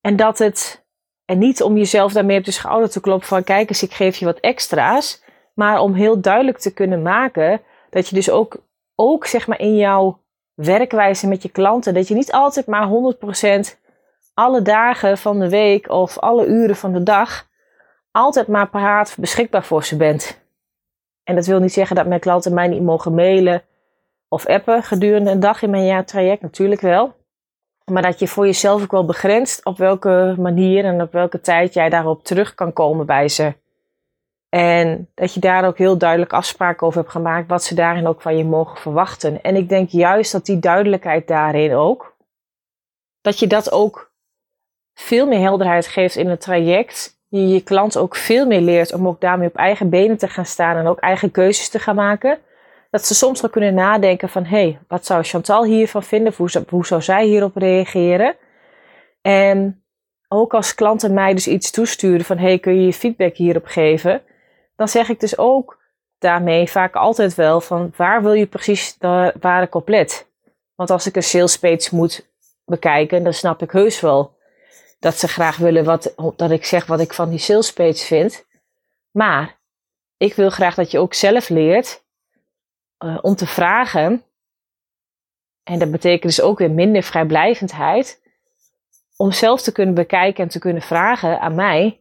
En 0.01 0.17
dat 0.17 0.39
het, 0.39 0.87
en 1.25 1.39
niet 1.39 1.63
om 1.63 1.77
jezelf 1.77 2.13
daarmee 2.13 2.39
op 2.39 2.45
de 2.45 2.51
schouder 2.51 2.91
te 2.91 3.01
kloppen 3.01 3.29
van 3.29 3.45
kijk 3.45 3.69
eens, 3.69 3.83
ik 3.83 3.93
geef 3.93 4.17
je 4.17 4.25
wat 4.25 4.41
extra's. 4.41 5.23
Maar 5.55 5.81
om 5.81 5.95
heel 5.95 6.21
duidelijk 6.21 6.59
te 6.59 6.73
kunnen 6.73 7.03
maken 7.03 7.61
dat 7.91 8.09
je 8.09 8.15
dus 8.15 8.31
ook, 8.31 8.57
ook 8.95 9.27
zeg 9.27 9.47
maar 9.47 9.61
in 9.61 9.77
jouw 9.77 10.23
werkwijze 10.55 11.29
met 11.29 11.43
je 11.43 11.49
klanten, 11.49 11.95
dat 11.95 12.09
je 12.09 12.15
niet 12.15 12.33
altijd 12.33 12.67
maar 12.67 12.89
100% 12.89 13.82
alle 14.35 14.63
dagen 14.63 15.19
van 15.19 15.39
de 15.39 15.49
week 15.49 15.91
of 15.91 16.19
alle 16.19 16.47
uren 16.47 16.77
van 16.77 16.93
de 16.93 17.03
dag 17.03 17.49
altijd 18.11 18.47
maar 18.47 18.69
paraat 18.69 19.17
beschikbaar 19.19 19.65
voor 19.65 19.85
ze 19.85 19.97
bent. 19.97 20.41
En 21.25 21.35
dat 21.35 21.47
wil 21.47 21.61
niet 21.61 21.73
zeggen 21.73 21.97
dat 21.97 22.07
mijn 22.07 22.21
klanten 22.21 22.55
mij 22.55 22.69
niet 22.69 22.83
mogen 22.83 23.15
mailen 23.15 23.63
of 24.29 24.47
appen 24.47 24.83
gedurende 24.83 25.31
een 25.31 25.41
dag 25.41 25.63
in 25.63 25.71
mijn 25.71 25.85
jaartraject, 25.85 26.43
natuurlijk 26.43 26.81
wel. 26.81 27.15
Maar 27.85 28.03
dat 28.03 28.19
je 28.19 28.29
voor 28.29 28.47
jezelf 28.47 28.83
ook 28.83 28.91
wel 28.91 29.05
begrenst 29.05 29.65
op 29.65 29.79
welke 29.79 30.35
manier 30.39 30.85
en 30.85 31.03
op 31.03 31.13
welke 31.13 31.41
tijd 31.41 31.75
jij 31.75 31.89
daarop 31.89 32.25
terug 32.25 32.55
kan 32.55 32.73
komen 32.73 33.07
bij 33.07 33.29
ze. 33.29 33.55
En 34.49 35.11
dat 35.15 35.35
je 35.35 35.41
daar 35.41 35.67
ook 35.67 35.79
heel 35.79 35.99
duidelijk 35.99 36.33
afspraken 36.33 36.87
over 36.87 37.01
hebt 37.01 37.13
gemaakt, 37.13 37.49
wat 37.49 37.65
ze 37.65 37.75
daarin 37.75 38.07
ook 38.07 38.23
van 38.23 38.37
je 38.37 38.45
mogen 38.45 38.77
verwachten. 38.77 39.43
En 39.43 39.57
ik 39.57 39.69
denk 39.69 39.89
juist 39.89 40.33
dat 40.33 40.47
die 40.47 40.59
duidelijkheid 40.59 41.29
daarin 41.29 41.75
ook, 41.75 42.17
dat 43.21 43.39
je 43.39 43.47
dat 43.47 43.73
ook 43.73 44.12
veel 44.95 45.27
meer 45.27 45.41
helderheid 45.41 45.87
geeft 45.87 46.17
in 46.17 46.29
het 46.29 46.41
traject. 46.41 47.21
Je 47.29 47.49
je 47.49 47.61
klant 47.61 47.97
ook 47.97 48.17
veel 48.17 48.47
meer 48.47 48.61
leert 48.61 48.93
om 48.93 49.09
ook 49.09 49.21
daarmee 49.21 49.49
op 49.49 49.57
eigen 49.57 49.89
benen 49.89 50.19
te 50.19 50.29
gaan 50.29 50.47
staan 50.47 50.77
en 50.77 50.87
ook 50.87 50.99
eigen 50.99 51.31
keuzes 51.31 51.69
te 51.69 51.79
gaan 51.79 51.95
maken. 51.95 52.39
Dat 52.91 53.07
ze 53.07 53.15
soms 53.15 53.41
wel 53.41 53.51
kunnen 53.51 53.75
nadenken 53.75 54.29
van, 54.29 54.45
hé, 54.45 54.63
hey, 54.63 54.79
wat 54.89 55.07
zou 55.07 55.23
Chantal 55.23 55.65
hiervan 55.65 56.03
vinden? 56.03 56.35
Hoe, 56.69 56.87
zou 56.87 57.03
zij 57.03 57.25
hierop 57.25 57.57
reageren? 57.57 58.37
En 59.21 59.85
ook 60.29 60.55
als 60.55 60.75
klanten 60.75 61.15
mij 61.15 61.35
dus 61.35 61.47
iets 61.47 61.71
toesturen 61.71 62.25
van, 62.25 62.39
hey, 62.39 62.59
kun 62.59 62.75
je 62.75 62.87
je 62.87 62.93
feedback 62.93 63.37
hierop 63.37 63.67
geven? 63.67 64.23
Dan 64.77 64.89
zeg 64.89 65.09
ik 65.09 65.21
dus 65.21 65.39
ook 65.39 65.81
daarmee 66.19 66.71
vaak 66.71 66.95
altijd 66.95 67.35
wel 67.35 67.61
van, 67.61 67.93
waar 67.97 68.23
wil 68.23 68.33
je 68.33 68.47
precies 68.47 68.99
de 68.99 69.35
ware 69.41 69.69
compleet? 69.69 70.27
Want 70.75 70.91
als 70.91 71.07
ik 71.07 71.17
een 71.17 71.23
sales 71.23 71.59
page 71.59 71.95
moet 71.95 72.31
bekijken, 72.65 73.25
dan 73.25 73.33
snap 73.33 73.63
ik 73.63 73.71
heus 73.71 74.01
wel 74.01 74.35
dat 75.03 75.19
ze 75.19 75.29
graag 75.29 75.57
willen 75.57 75.85
wat, 75.85 76.15
dat 76.37 76.51
ik 76.51 76.65
zeg 76.65 76.87
wat 76.87 77.01
ik 77.01 77.13
van 77.13 77.31
die 77.31 77.39
sales 77.39 77.73
page 77.73 78.05
vind. 78.05 78.45
Maar 79.11 79.59
ik 80.17 80.35
wil 80.35 80.51
graag 80.51 80.75
dat 80.75 80.91
je 80.91 80.99
ook 80.99 81.15
zelf 81.15 81.49
leert 81.49 82.05
uh, 83.05 83.19
om 83.21 83.35
te 83.35 83.47
vragen. 83.47 84.23
En 85.63 85.79
dat 85.79 85.91
betekent 85.91 86.23
dus 86.23 86.41
ook 86.41 86.59
weer 86.59 86.71
minder 86.71 87.03
vrijblijvendheid. 87.03 88.21
Om 89.17 89.33
zelf 89.33 89.63
te 89.63 89.73
kunnen 89.73 89.95
bekijken 89.95 90.45
en 90.45 90.51
te 90.51 90.59
kunnen 90.59 90.83
vragen 90.83 91.41
aan 91.41 91.55
mij. 91.55 92.01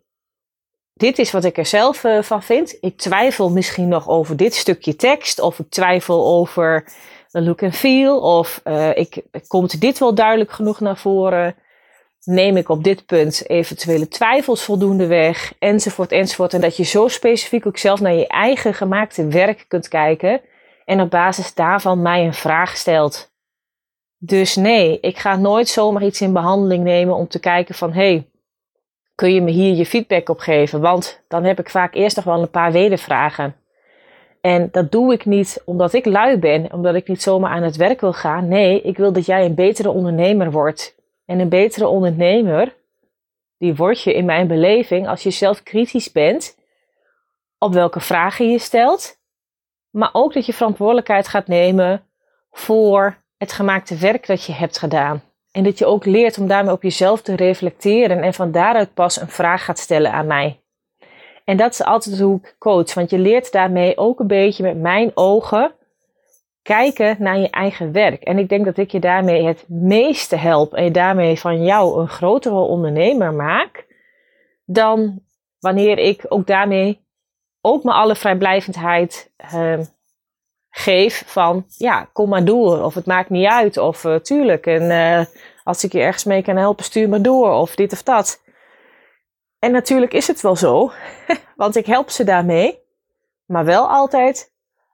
Dit 0.93 1.19
is 1.19 1.31
wat 1.31 1.43
ik 1.43 1.57
er 1.57 1.65
zelf 1.65 2.03
uh, 2.03 2.21
van 2.21 2.43
vind. 2.43 2.77
Ik 2.81 2.97
twijfel 2.97 3.49
misschien 3.49 3.87
nog 3.87 4.09
over 4.09 4.37
dit 4.37 4.53
stukje 4.53 4.95
tekst. 4.95 5.39
Of 5.39 5.59
ik 5.59 5.69
twijfel 5.69 6.25
over 6.25 6.93
de 7.31 7.41
look 7.41 7.63
and 7.63 7.75
feel. 7.75 8.19
Of 8.19 8.61
uh, 8.63 8.97
ik, 8.97 9.23
komt 9.47 9.81
dit 9.81 9.99
wel 9.99 10.15
duidelijk 10.15 10.51
genoeg 10.51 10.79
naar 10.79 10.97
voren 10.97 11.55
neem 12.23 12.57
ik 12.57 12.69
op 12.69 12.83
dit 12.83 13.05
punt 13.05 13.49
eventuele 13.49 14.07
twijfels 14.07 14.63
voldoende 14.63 15.07
weg, 15.07 15.53
enzovoort, 15.59 16.11
enzovoort. 16.11 16.53
En 16.53 16.61
dat 16.61 16.77
je 16.77 16.83
zo 16.83 17.07
specifiek 17.07 17.65
ook 17.65 17.77
zelf 17.77 17.99
naar 17.99 18.13
je 18.13 18.27
eigen 18.27 18.73
gemaakte 18.73 19.27
werk 19.27 19.65
kunt 19.67 19.87
kijken 19.87 20.41
en 20.85 21.01
op 21.01 21.09
basis 21.09 21.53
daarvan 21.53 22.01
mij 22.01 22.25
een 22.25 22.33
vraag 22.33 22.77
stelt. 22.77 23.31
Dus 24.17 24.55
nee, 24.55 24.99
ik 24.99 25.17
ga 25.17 25.35
nooit 25.35 25.67
zomaar 25.67 26.03
iets 26.03 26.21
in 26.21 26.33
behandeling 26.33 26.83
nemen 26.83 27.15
om 27.15 27.27
te 27.27 27.39
kijken 27.39 27.75
van, 27.75 27.93
hey, 27.93 28.29
kun 29.15 29.33
je 29.33 29.41
me 29.41 29.51
hier 29.51 29.75
je 29.75 29.85
feedback 29.85 30.29
op 30.29 30.39
geven? 30.39 30.81
Want 30.81 31.23
dan 31.27 31.43
heb 31.43 31.59
ik 31.59 31.69
vaak 31.69 31.95
eerst 31.95 32.15
nog 32.15 32.25
wel 32.25 32.41
een 32.41 32.49
paar 32.49 32.71
wedervragen. 32.71 33.55
En 34.41 34.69
dat 34.71 34.91
doe 34.91 35.13
ik 35.13 35.25
niet 35.25 35.61
omdat 35.65 35.93
ik 35.93 36.05
lui 36.05 36.37
ben, 36.37 36.73
omdat 36.73 36.95
ik 36.95 37.07
niet 37.07 37.21
zomaar 37.21 37.51
aan 37.51 37.63
het 37.63 37.75
werk 37.75 38.01
wil 38.01 38.13
gaan. 38.13 38.47
Nee, 38.47 38.81
ik 38.81 38.97
wil 38.97 39.11
dat 39.11 39.25
jij 39.25 39.45
een 39.45 39.55
betere 39.55 39.89
ondernemer 39.89 40.51
wordt. 40.51 40.95
En 41.31 41.39
een 41.39 41.49
betere 41.49 41.87
ondernemer, 41.87 42.75
die 43.57 43.75
word 43.75 44.01
je 44.01 44.13
in 44.13 44.25
mijn 44.25 44.47
beleving 44.47 45.07
als 45.07 45.23
je 45.23 45.31
zelf 45.31 45.63
kritisch 45.63 46.11
bent 46.11 46.57
op 47.57 47.73
welke 47.73 47.99
vragen 47.99 48.51
je 48.51 48.59
stelt, 48.59 49.19
maar 49.89 50.09
ook 50.13 50.33
dat 50.33 50.45
je 50.45 50.53
verantwoordelijkheid 50.53 51.27
gaat 51.27 51.47
nemen 51.47 52.03
voor 52.51 53.17
het 53.37 53.51
gemaakte 53.51 53.97
werk 53.97 54.27
dat 54.27 54.43
je 54.43 54.53
hebt 54.53 54.77
gedaan. 54.77 55.23
En 55.51 55.63
dat 55.63 55.77
je 55.77 55.85
ook 55.85 56.05
leert 56.05 56.37
om 56.37 56.47
daarmee 56.47 56.73
op 56.73 56.83
jezelf 56.83 57.21
te 57.21 57.35
reflecteren 57.35 58.21
en 58.21 58.33
van 58.33 58.51
daaruit 58.51 58.93
pas 58.93 59.21
een 59.21 59.29
vraag 59.29 59.65
gaat 59.65 59.79
stellen 59.79 60.11
aan 60.11 60.27
mij. 60.27 60.61
En 61.45 61.57
dat 61.57 61.71
is 61.71 61.83
altijd 61.83 62.19
hoe 62.19 62.37
ik 62.37 62.55
coach, 62.59 62.93
want 62.93 63.09
je 63.09 63.19
leert 63.19 63.51
daarmee 63.51 63.97
ook 63.97 64.19
een 64.19 64.27
beetje 64.27 64.63
met 64.63 64.77
mijn 64.77 65.11
ogen 65.13 65.73
kijken 66.61 67.15
naar 67.19 67.37
je 67.37 67.49
eigen 67.49 67.91
werk. 67.91 68.23
En 68.23 68.37
ik 68.37 68.49
denk 68.49 68.65
dat 68.65 68.77
ik 68.77 68.91
je 68.91 68.99
daarmee 68.99 69.45
het 69.45 69.65
meeste 69.67 70.35
help 70.35 70.73
en 70.73 70.91
daarmee 70.91 71.39
van 71.39 71.63
jou 71.63 72.01
een 72.01 72.09
grotere 72.09 72.55
ondernemer 72.59 73.33
maak, 73.33 73.85
dan 74.65 75.21
wanneer 75.59 75.97
ik 75.97 76.25
ook 76.27 76.47
daarmee 76.47 77.05
ook 77.61 77.83
me 77.83 77.91
alle 77.91 78.15
vrijblijvendheid 78.15 79.31
uh, 79.53 79.79
geef 80.69 81.23
van, 81.25 81.65
ja, 81.67 82.09
kom 82.13 82.29
maar 82.29 82.45
door. 82.45 82.83
Of 82.83 82.93
het 82.93 83.05
maakt 83.05 83.29
niet 83.29 83.47
uit. 83.47 83.77
Of 83.77 84.03
uh, 84.03 84.15
tuurlijk, 84.15 84.65
en 84.65 84.81
uh, 84.81 85.25
als 85.63 85.83
ik 85.83 85.91
je 85.91 85.99
ergens 85.99 86.23
mee 86.23 86.41
kan 86.41 86.57
helpen, 86.57 86.83
stuur 86.83 87.09
maar 87.09 87.21
door. 87.21 87.51
Of 87.51 87.75
dit 87.75 87.91
of 87.91 88.03
dat. 88.03 88.41
En 89.59 89.71
natuurlijk 89.71 90.13
is 90.13 90.27
het 90.27 90.41
wel 90.41 90.55
zo, 90.55 90.91
want 91.55 91.75
ik 91.75 91.85
help 91.85 92.09
ze 92.09 92.23
daarmee. 92.23 92.79
Maar 93.45 93.65
wel 93.65 93.89
altijd 93.89 94.50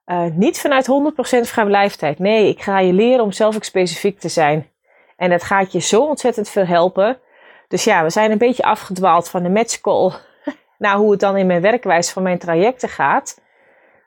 uh, 0.08 0.26
niet 0.34 0.60
vanuit 0.60 0.88
100% 0.88 1.40
vrijblijvendheid. 1.42 2.20
Nee, 2.20 2.50
ik 2.50 2.62
ga 2.62 2.80
je 2.80 2.94
leren 2.94 3.24
om 3.24 3.32
zelf 3.32 3.56
ook 3.56 3.64
specifiek 3.64 4.20
te 4.20 4.30
zijn. 4.30 4.70
En 5.18 5.30
dat 5.30 5.44
gaat 5.44 5.72
je 5.72 5.82
zo 5.82 6.02
ontzettend 6.02 6.50
veel 6.50 6.66
helpen. 6.66 7.20
Dus 7.68 7.84
ja, 7.84 8.04
we 8.04 8.10
zijn 8.10 8.32
een 8.32 8.38
beetje 8.38 8.64
afgedwaald 8.64 9.30
van 9.30 9.44
de 9.44 9.50
matchcall 9.50 10.12
naar 10.78 10.96
hoe 10.96 11.12
het 11.12 11.20
dan 11.20 11.38
in 11.38 11.48
mijn 11.48 11.62
werkwijze 11.62 12.12
van 12.12 12.24
mijn 12.24 12.40
trajecten 12.40 12.90
gaat. 12.90 13.42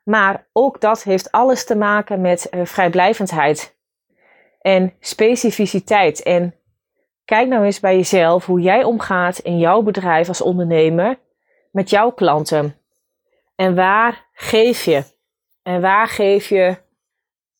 Maar 0.04 0.46
ook 0.52 0.80
dat 0.80 1.02
heeft 1.02 1.32
alles 1.32 1.64
te 1.64 1.76
maken 1.76 2.20
met 2.20 2.48
uh, 2.50 2.64
vrijblijvendheid 2.64 3.76
en 4.60 4.94
specificiteit. 5.00 6.22
En 6.22 6.54
kijk 7.24 7.48
nou 7.48 7.64
eens 7.64 7.80
bij 7.80 7.96
jezelf 7.96 8.46
hoe 8.46 8.60
jij 8.60 8.84
omgaat 8.84 9.38
in 9.38 9.58
jouw 9.58 9.82
bedrijf 9.82 10.28
als 10.28 10.40
ondernemer 10.40 11.18
met 11.72 11.90
jouw 11.90 12.10
klanten. 12.10 12.76
En 13.56 13.74
waar 13.74 14.26
geef 14.32 14.84
je? 14.84 15.18
En 15.62 15.80
waar 15.80 16.08
geef 16.08 16.48
je 16.48 16.76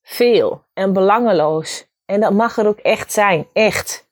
veel 0.03 0.65
en 0.73 0.93
belangeloos? 0.93 1.89
En 2.05 2.21
dat 2.21 2.33
mag 2.33 2.57
er 2.57 2.67
ook 2.67 2.79
echt 2.79 3.13
zijn, 3.13 3.49
echt. 3.53 4.09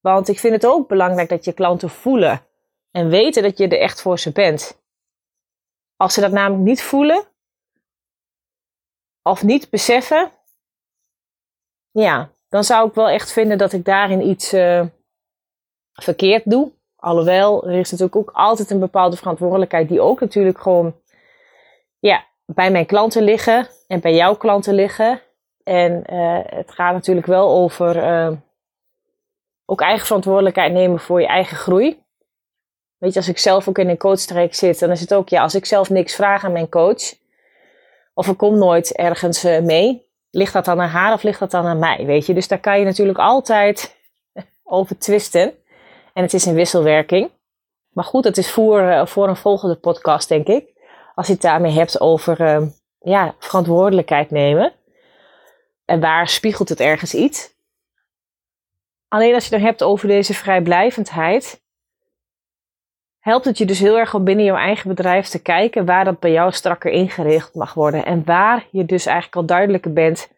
Want 0.00 0.28
ik 0.28 0.38
vind 0.38 0.54
het 0.54 0.66
ook 0.66 0.88
belangrijk 0.88 1.28
dat 1.28 1.44
je 1.44 1.52
klanten 1.52 1.90
voelen 1.90 2.46
en 2.90 3.08
weten 3.08 3.42
dat 3.42 3.58
je 3.58 3.68
er 3.68 3.80
echt 3.80 4.02
voor 4.02 4.18
ze 4.18 4.32
bent. 4.32 4.80
Als 5.96 6.14
ze 6.14 6.20
dat 6.20 6.32
namelijk 6.32 6.64
niet 6.64 6.82
voelen 6.82 7.24
of 9.22 9.42
niet 9.42 9.70
beseffen, 9.70 10.32
ja, 11.90 12.30
dan 12.48 12.64
zou 12.64 12.88
ik 12.88 12.94
wel 12.94 13.08
echt 13.08 13.32
vinden 13.32 13.58
dat 13.58 13.72
ik 13.72 13.84
daarin 13.84 14.28
iets 14.28 14.54
uh, 14.54 14.86
verkeerd 15.92 16.42
doe. 16.44 16.72
Alhoewel, 16.96 17.66
er 17.66 17.78
is 17.78 17.90
natuurlijk 17.90 18.16
ook 18.16 18.30
altijd 18.30 18.70
een 18.70 18.78
bepaalde 18.78 19.16
verantwoordelijkheid 19.16 19.88
die 19.88 20.00
ook 20.00 20.20
natuurlijk 20.20 20.58
gewoon 20.58 21.00
ja, 21.98 22.26
bij 22.46 22.70
mijn 22.70 22.86
klanten 22.86 23.22
liggen 23.22 23.68
en 23.86 24.00
bij 24.00 24.14
jouw 24.14 24.36
klanten 24.36 24.74
liggen. 24.74 25.20
En 25.64 26.04
uh, 26.12 26.38
het 26.44 26.70
gaat 26.70 26.92
natuurlijk 26.92 27.26
wel 27.26 27.50
over 27.50 27.96
uh, 27.96 28.32
ook 29.64 29.80
eigen 29.80 30.06
verantwoordelijkheid 30.06 30.72
nemen 30.72 31.00
voor 31.00 31.20
je 31.20 31.26
eigen 31.26 31.56
groei. 31.56 32.04
Weet 32.98 33.12
je, 33.12 33.18
als 33.18 33.28
ik 33.28 33.38
zelf 33.38 33.68
ook 33.68 33.78
in 33.78 33.88
een 33.88 33.98
coachtraject 33.98 34.56
zit, 34.56 34.78
dan 34.78 34.90
is 34.90 35.00
het 35.00 35.14
ook, 35.14 35.28
ja, 35.28 35.42
als 35.42 35.54
ik 35.54 35.64
zelf 35.64 35.90
niks 35.90 36.14
vraag 36.14 36.44
aan 36.44 36.52
mijn 36.52 36.68
coach, 36.68 37.14
of 38.14 38.26
ik 38.26 38.36
kom 38.36 38.58
nooit 38.58 38.92
ergens 38.92 39.44
uh, 39.44 39.60
mee, 39.60 40.06
ligt 40.30 40.52
dat 40.52 40.64
dan 40.64 40.80
aan 40.80 40.88
haar 40.88 41.12
of 41.12 41.22
ligt 41.22 41.38
dat 41.38 41.50
dan 41.50 41.66
aan 41.66 41.78
mij, 41.78 42.06
weet 42.06 42.26
je? 42.26 42.34
Dus 42.34 42.48
daar 42.48 42.60
kan 42.60 42.78
je 42.78 42.84
natuurlijk 42.84 43.18
altijd 43.18 43.96
over 44.64 44.98
twisten. 44.98 45.54
En 46.12 46.22
het 46.22 46.34
is 46.34 46.44
een 46.44 46.54
wisselwerking. 46.54 47.30
Maar 47.92 48.04
goed, 48.04 48.24
het 48.24 48.36
is 48.36 48.50
voor, 48.50 49.08
voor 49.08 49.28
een 49.28 49.36
volgende 49.36 49.74
podcast, 49.74 50.28
denk 50.28 50.46
ik 50.46 50.75
als 51.16 51.26
je 51.26 51.32
het 51.32 51.42
daarmee 51.42 51.72
hebt 51.72 52.00
over 52.00 52.40
uh, 52.40 52.66
ja, 52.98 53.34
verantwoordelijkheid 53.38 54.30
nemen. 54.30 54.72
En 55.84 56.00
waar 56.00 56.28
spiegelt 56.28 56.68
het 56.68 56.80
ergens 56.80 57.14
iets? 57.14 57.54
Alleen 59.08 59.34
als 59.34 59.48
je 59.48 59.54
het 59.54 59.64
hebt 59.64 59.82
over 59.82 60.08
deze 60.08 60.34
vrijblijvendheid, 60.34 61.62
helpt 63.18 63.44
het 63.44 63.58
je 63.58 63.64
dus 63.64 63.78
heel 63.78 63.98
erg 63.98 64.14
om 64.14 64.24
binnen 64.24 64.44
jouw 64.44 64.56
eigen 64.56 64.88
bedrijf 64.88 65.28
te 65.28 65.42
kijken 65.42 65.84
waar 65.84 66.04
dat 66.04 66.20
bij 66.20 66.32
jou 66.32 66.52
strakker 66.52 66.90
ingeregeld 66.90 67.54
mag 67.54 67.74
worden. 67.74 68.04
En 68.04 68.24
waar 68.24 68.66
je 68.70 68.84
dus 68.84 69.06
eigenlijk 69.06 69.36
al 69.36 69.46
duidelijker 69.46 69.92
bent 69.92 70.32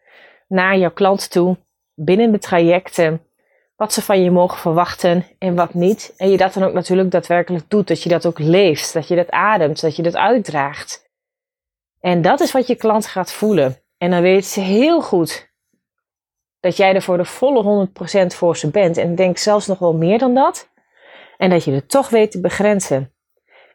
naar 0.47 0.77
jouw 0.77 0.91
klant 0.91 1.31
toe 1.31 1.57
binnen 1.93 2.31
de 2.31 2.39
trajecten 2.39 3.28
wat 3.79 3.93
ze 3.93 4.01
van 4.01 4.23
je 4.23 4.31
mogen 4.31 4.57
verwachten 4.57 5.25
en 5.37 5.55
wat 5.55 5.73
niet. 5.73 6.13
En 6.17 6.29
je 6.29 6.37
dat 6.37 6.53
dan 6.53 6.63
ook 6.63 6.73
natuurlijk 6.73 7.11
daadwerkelijk 7.11 7.69
doet, 7.69 7.87
dat 7.87 8.03
je 8.03 8.09
dat 8.09 8.25
ook 8.25 8.39
leeft, 8.39 8.93
dat 8.93 9.07
je 9.07 9.15
dat 9.15 9.29
ademt, 9.29 9.81
dat 9.81 9.95
je 9.95 10.01
dat 10.01 10.15
uitdraagt. 10.15 11.09
En 11.99 12.21
dat 12.21 12.39
is 12.39 12.51
wat 12.51 12.67
je 12.67 12.75
klant 12.75 13.05
gaat 13.05 13.31
voelen. 13.31 13.81
En 13.97 14.11
dan 14.11 14.21
weet 14.21 14.45
ze 14.45 14.59
heel 14.59 15.01
goed 15.01 15.53
dat 16.59 16.77
jij 16.77 16.95
er 16.95 17.01
voor 17.01 17.17
de 17.17 17.25
volle 17.25 17.87
100% 18.23 18.25
voor 18.27 18.57
ze 18.57 18.69
bent. 18.69 18.97
En 18.97 19.15
denk 19.15 19.37
zelfs 19.37 19.67
nog 19.67 19.79
wel 19.79 19.93
meer 19.93 20.19
dan 20.19 20.33
dat. 20.33 20.69
En 21.37 21.49
dat 21.49 21.63
je 21.63 21.71
het 21.71 21.89
toch 21.89 22.09
weet 22.09 22.31
te 22.31 22.41
begrenzen. 22.41 23.13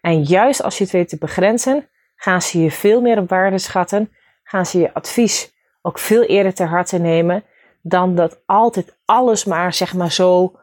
En 0.01 0.23
juist 0.23 0.63
als 0.63 0.79
je 0.79 0.85
het 0.85 0.93
weet 0.93 1.09
te 1.09 1.19
begrenzen, 1.19 1.89
gaan 2.17 2.43
ze 2.43 2.63
je 2.63 2.71
veel 2.71 3.01
meer 3.01 3.19
op 3.19 3.29
waarde 3.29 3.59
schatten. 3.59 4.13
Gaan 4.43 4.67
ze 4.67 4.79
je 4.79 4.95
advies 4.95 5.53
ook 5.83 5.99
veel 5.99 6.23
eerder 6.23 6.55
ter 6.55 6.69
harte 6.69 6.99
nemen. 6.99 7.45
Dan 7.87 8.15
dat 8.15 8.43
altijd 8.47 8.97
alles 9.05 9.45
maar, 9.45 9.73
zeg 9.73 9.95
maar 9.95 10.13
zo, 10.13 10.59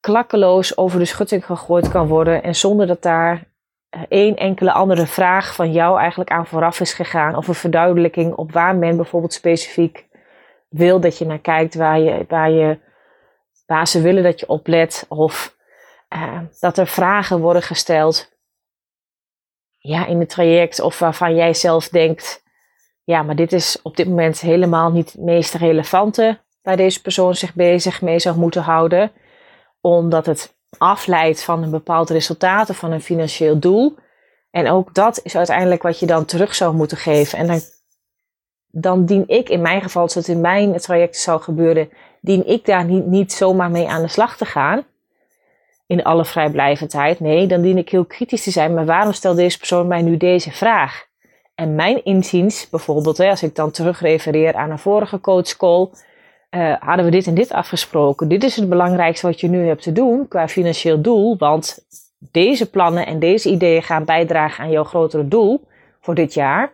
klakkeloos 0.00 0.76
over 0.76 0.98
de 0.98 1.04
schutting 1.04 1.46
gegooid 1.46 1.88
kan 1.88 2.06
worden. 2.06 2.42
En 2.42 2.54
zonder 2.54 2.86
dat 2.86 3.02
daar 3.02 3.48
eh, 3.88 4.02
één 4.08 4.36
enkele 4.36 4.72
andere 4.72 5.06
vraag 5.06 5.54
van 5.54 5.72
jou 5.72 5.98
eigenlijk 5.98 6.30
aan 6.30 6.46
vooraf 6.46 6.80
is 6.80 6.92
gegaan. 6.92 7.36
Of 7.36 7.48
een 7.48 7.54
verduidelijking 7.54 8.34
op 8.34 8.52
waar 8.52 8.76
men 8.76 8.96
bijvoorbeeld 8.96 9.32
specifiek 9.32 10.06
wil 10.68 11.00
dat 11.00 11.18
je 11.18 11.26
naar 11.26 11.38
kijkt. 11.38 11.74
Waar, 11.74 11.98
je, 11.98 12.24
waar, 12.28 12.50
je, 12.50 12.78
ze 13.86 14.00
willen 14.00 14.22
dat 14.22 14.40
je 14.40 14.48
oplet. 14.48 15.06
Of 15.08 15.56
uh, 16.14 16.40
dat 16.60 16.78
er 16.78 16.86
vragen 16.86 17.40
worden 17.40 17.62
gesteld 17.62 18.38
ja, 19.78 20.06
in 20.06 20.20
het 20.20 20.28
traject. 20.28 20.80
Of 20.80 20.98
waarvan 20.98 21.34
jij 21.34 21.54
zelf 21.54 21.88
denkt. 21.88 22.42
Ja, 23.04 23.22
maar 23.22 23.36
dit 23.36 23.52
is 23.52 23.82
op 23.82 23.96
dit 23.96 24.08
moment 24.08 24.40
helemaal 24.40 24.90
niet 24.90 25.12
het 25.12 25.22
meest 25.22 25.54
relevante 25.54 26.40
waar 26.62 26.76
deze 26.76 27.02
persoon 27.02 27.34
zich 27.34 27.54
bezig 27.54 28.02
mee 28.02 28.18
zou 28.18 28.38
moeten 28.38 28.62
houden. 28.62 29.12
Omdat 29.80 30.26
het 30.26 30.54
afleidt 30.78 31.42
van 31.42 31.62
een 31.62 31.70
bepaald 31.70 32.10
resultaat 32.10 32.70
of 32.70 32.76
van 32.76 32.92
een 32.92 33.00
financieel 33.00 33.58
doel. 33.58 33.96
En 34.50 34.70
ook 34.70 34.94
dat 34.94 35.20
is 35.22 35.36
uiteindelijk 35.36 35.82
wat 35.82 35.98
je 35.98 36.06
dan 36.06 36.24
terug 36.24 36.54
zou 36.54 36.74
moeten 36.74 36.96
geven. 36.96 37.38
En 37.38 37.46
dan, 37.46 37.60
dan 38.66 39.04
dien 39.04 39.24
ik, 39.26 39.48
in 39.48 39.60
mijn 39.60 39.82
geval, 39.82 40.02
als 40.02 40.14
het 40.14 40.28
in 40.28 40.40
mijn 40.40 40.76
traject 40.76 41.16
zou 41.16 41.40
gebeuren, 41.40 41.90
dien 42.20 42.46
ik 42.46 42.64
daar 42.64 42.84
niet, 42.84 43.06
niet 43.06 43.32
zomaar 43.32 43.70
mee 43.70 43.88
aan 43.88 44.02
de 44.02 44.08
slag 44.08 44.36
te 44.36 44.44
gaan. 44.44 44.84
In 45.86 46.04
alle 46.04 46.24
vrijblijvendheid. 46.24 47.20
Nee, 47.20 47.46
dan 47.46 47.62
dien 47.62 47.78
ik 47.78 47.88
heel 47.88 48.04
kritisch 48.04 48.42
te 48.42 48.50
zijn. 48.50 48.74
Maar 48.74 48.86
waarom 48.86 49.12
stelt 49.12 49.36
deze 49.36 49.58
persoon 49.58 49.86
mij 49.86 50.02
nu 50.02 50.16
deze 50.16 50.50
vraag? 50.50 51.08
En 51.54 51.74
mijn 51.74 52.04
inziens, 52.04 52.68
bijvoorbeeld, 52.70 53.16
hè, 53.16 53.30
als 53.30 53.42
ik 53.42 53.54
dan 53.54 53.70
terugrefereer 53.70 54.54
aan 54.54 54.70
een 54.70 54.78
vorige 54.78 55.20
coachcall, 55.20 55.88
uh, 56.50 56.74
hadden 56.80 57.04
we 57.04 57.10
dit 57.10 57.26
en 57.26 57.34
dit 57.34 57.52
afgesproken. 57.52 58.28
Dit 58.28 58.44
is 58.44 58.56
het 58.56 58.68
belangrijkste 58.68 59.26
wat 59.26 59.40
je 59.40 59.48
nu 59.48 59.66
hebt 59.66 59.82
te 59.82 59.92
doen 59.92 60.28
qua 60.28 60.48
financieel 60.48 61.00
doel. 61.00 61.36
Want 61.38 61.84
deze 62.18 62.70
plannen 62.70 63.06
en 63.06 63.18
deze 63.18 63.50
ideeën 63.50 63.82
gaan 63.82 64.04
bijdragen 64.04 64.64
aan 64.64 64.70
jouw 64.70 64.84
grotere 64.84 65.28
doel 65.28 65.66
voor 66.00 66.14
dit 66.14 66.34
jaar. 66.34 66.72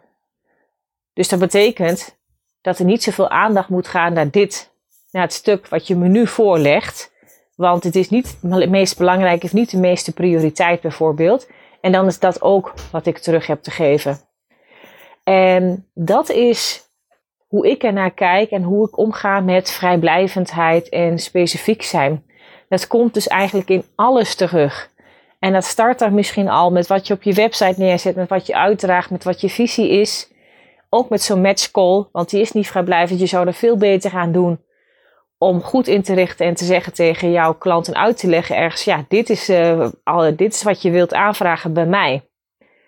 Dus 1.12 1.29
dat 1.29 1.39
betekent 1.39 2.19
dat 2.61 2.79
er 2.79 2.85
niet 2.85 3.03
zoveel 3.03 3.29
aandacht 3.29 3.69
moet 3.69 3.89
gaan 3.89 4.12
naar 4.12 4.31
dit, 4.31 4.73
naar 5.11 5.23
het 5.23 5.33
stuk 5.33 5.69
wat 5.69 5.87
je 5.87 5.97
me 5.97 6.09
nu 6.09 6.27
voorlegt. 6.27 7.15
Want 7.57 7.85
het 7.85 7.97
is 7.97 8.11
niet 8.11 8.39
het 8.49 8.71
meest 8.71 8.99
belangrijk, 8.99 9.43
of 9.43 9.53
niet 9.53 9.71
de 9.71 9.79
meeste 9.79 10.12
prioriteit 10.12 10.81
bijvoorbeeld. 10.81 11.49
En 11.81 11.93
dan 11.93 12.07
is 12.07 12.19
dat 12.19 12.43
ook 12.43 12.75
wat 12.91 13.07
ik 13.07 13.19
terug 13.19 13.47
heb 13.47 13.62
te 13.62 13.71
geven. 13.71 14.21
En 15.25 15.87
dat 15.95 16.31
is 16.31 16.86
hoe 17.46 17.70
ik 17.70 17.82
ernaar 17.82 18.11
kijk 18.11 18.50
en 18.50 18.62
hoe 18.62 18.88
ik 18.88 18.98
omga 18.98 19.40
met 19.40 19.70
vrijblijvendheid 19.70 20.88
en 20.88 21.18
specifiek 21.18 21.82
zijn. 21.82 22.24
Dat 22.68 22.87
komt 22.87 23.14
dus 23.14 23.26
eigenlijk 23.26 23.68
in 23.68 23.85
alles 23.94 24.35
terug. 24.35 24.90
En 25.38 25.52
dat 25.52 25.64
start 25.64 25.98
dan 25.98 26.14
misschien 26.14 26.48
al 26.48 26.70
met 26.70 26.87
wat 26.87 27.06
je 27.06 27.14
op 27.14 27.22
je 27.22 27.32
website 27.32 27.80
neerzet, 27.80 28.16
met 28.16 28.28
wat 28.28 28.46
je 28.46 28.54
uitdraagt, 28.54 29.11
met 29.11 29.24
wat 29.24 29.40
je 29.40 29.48
visie 29.48 29.88
is. 29.88 30.32
Ook 30.88 31.09
met 31.09 31.22
zo'n 31.22 31.40
matchcall, 31.40 32.04
want 32.12 32.30
die 32.30 32.40
is 32.40 32.52
niet 32.52 32.68
vrijblijvend. 32.68 33.20
Je 33.20 33.26
zou 33.26 33.46
er 33.46 33.54
veel 33.54 33.76
beter 33.76 34.12
aan 34.12 34.32
doen 34.32 34.64
om 35.38 35.62
goed 35.62 35.87
in 35.87 36.02
te 36.02 36.14
richten 36.14 36.46
en 36.46 36.54
te 36.54 36.64
zeggen 36.64 36.92
tegen 36.92 37.30
jouw 37.30 37.54
klanten 37.54 37.94
uit 37.94 38.18
te 38.18 38.26
leggen 38.26 38.56
ergens, 38.56 38.85
ja, 38.85 39.04
dit 39.09 39.30
is, 39.30 39.50
al, 40.04 40.37
dit 40.37 40.54
is 40.54 40.62
wat 40.62 40.82
je 40.82 40.90
wilt 40.90 41.14
aanvragen 41.14 41.72
bij 41.72 41.87
mij 41.87 42.22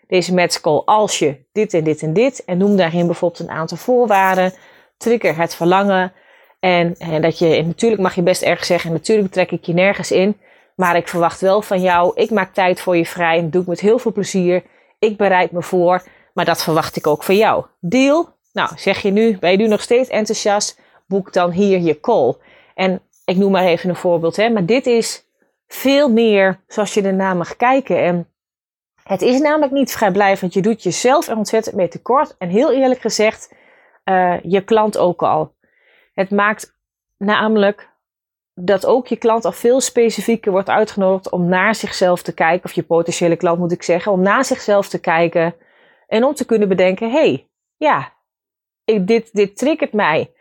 deze 0.09 0.35
matchcall 0.35 0.83
als 0.85 1.19
je 1.19 1.45
dit 1.53 1.75
en 1.75 1.85
dit 1.85 2.03
en 2.03 2.13
dit. 2.13 2.45
En 2.45 2.59
noem 2.59 2.77
daarin 2.77 3.07
bijvoorbeeld 3.07 3.41
een 3.41 3.55
aantal 3.55 3.77
voorwaarden. 3.77 4.53
Trigger 4.97 5.37
het 5.37 5.55
verlangen. 5.55 6.13
En, 6.61 6.95
en 6.99 7.23
dat 7.23 7.39
je, 7.39 7.55
en 7.55 7.67
natuurlijk 7.67 8.03
mag 8.03 8.15
je 8.15 8.23
best 8.23 8.43
ergens 8.43 8.67
zeggen, 8.67 8.93
natuurlijk 8.93 9.33
trek 9.33 9.51
ik 9.51 9.65
je 9.65 9.73
nergens 9.73 10.11
in. 10.11 10.37
Maar 10.77 10.97
ik 10.97 11.09
verwacht 11.09 11.41
wel 11.41 11.63
van 11.63 11.81
jou, 11.81 12.13
ik 12.15 12.31
maak 12.31 12.55
tijd 12.55 12.81
voor 12.81 12.97
je 12.97 13.07
vrij. 13.07 13.41
Dat 13.41 13.53
doe 13.53 13.63
ik 13.63 13.69
met 13.69 13.81
heel 13.81 13.99
veel 13.99 14.13
plezier. 14.13 14.63
Ik 14.99 15.17
bereid 15.17 15.51
me 15.51 15.63
voor. 15.63 16.03
Maar 16.35 16.45
dat 16.45 16.63
verwacht 16.63 16.97
ik 16.97 17.07
ook 17.07 17.23
van 17.23 17.37
jou. 17.37 17.65
Deal? 17.81 18.29
Nou, 18.53 18.71
zeg 18.77 19.03
je 19.03 19.11
nu, 19.11 19.39
ben 19.39 19.51
je 19.51 19.57
nu 19.57 19.67
nog 19.67 19.81
steeds 19.81 20.09
enthousiast? 20.09 20.81
Boek 21.07 21.33
dan 21.33 21.51
hier 21.51 21.81
je 21.81 22.01
call. 22.01 22.35
En 22.75 23.01
ik 23.25 23.37
noem 23.37 23.53
maar 23.53 23.65
even 23.65 23.89
een 23.89 23.97
voorbeeld. 23.97 24.37
Hè, 24.37 24.49
maar 24.51 24.67
dit 24.67 24.87
is 24.87 25.25
veel 25.69 26.13
meer 26.13 26.61
zoals 26.67 26.95
je 26.95 27.03
ernaar 27.03 27.37
mag 27.37 27.57
kijken. 27.57 28.03
En 28.03 28.29
het 29.09 29.23
is 29.23 29.41
namelijk 29.41 29.73
niet 29.73 29.93
vrijblijvend. 29.93 30.53
Je 30.53 30.63
doet 30.63 30.83
jezelf 30.83 31.29
er 31.29 31.37
ontzettend 31.37 31.77
mee 31.77 31.89
tekort. 31.89 32.37
En 32.39 32.49
heel 32.49 32.73
eerlijk 32.73 33.01
gezegd, 33.01 33.55
uh, 34.05 34.41
je 34.43 34.65
klant 34.65 34.99
ook 34.99 35.23
al. 35.23 35.55
Het 36.13 36.31
maakt 36.31 36.79
namelijk 37.17 37.91
dat 38.55 38.87
ook 38.87 39.07
je 39.07 39.17
klant 39.17 39.45
al 39.45 39.53
veel 39.53 39.81
specifieker 39.81 40.53
wordt 40.53 40.69
uitgenodigd 40.69 41.31
om 41.31 41.49
naar 41.49 41.75
zichzelf 41.75 42.23
te 42.23 42.35
kijken. 42.35 42.65
Of 42.65 42.73
je 42.73 42.83
potentiële 42.83 43.37
klant 43.37 43.59
moet 43.59 43.73
ik 43.73 43.83
zeggen. 43.83 44.13
Om 44.13 44.21
naar 44.21 44.45
zichzelf 44.45 44.89
te 44.89 45.01
kijken. 45.01 45.55
En 46.07 46.25
om 46.25 46.35
te 46.35 46.47
kunnen 46.47 46.69
bedenken, 46.69 47.11
hey, 47.11 47.49
ja, 47.77 48.13
dit, 48.85 49.33
dit 49.33 49.57
triggert 49.57 49.93
mij. 49.93 50.33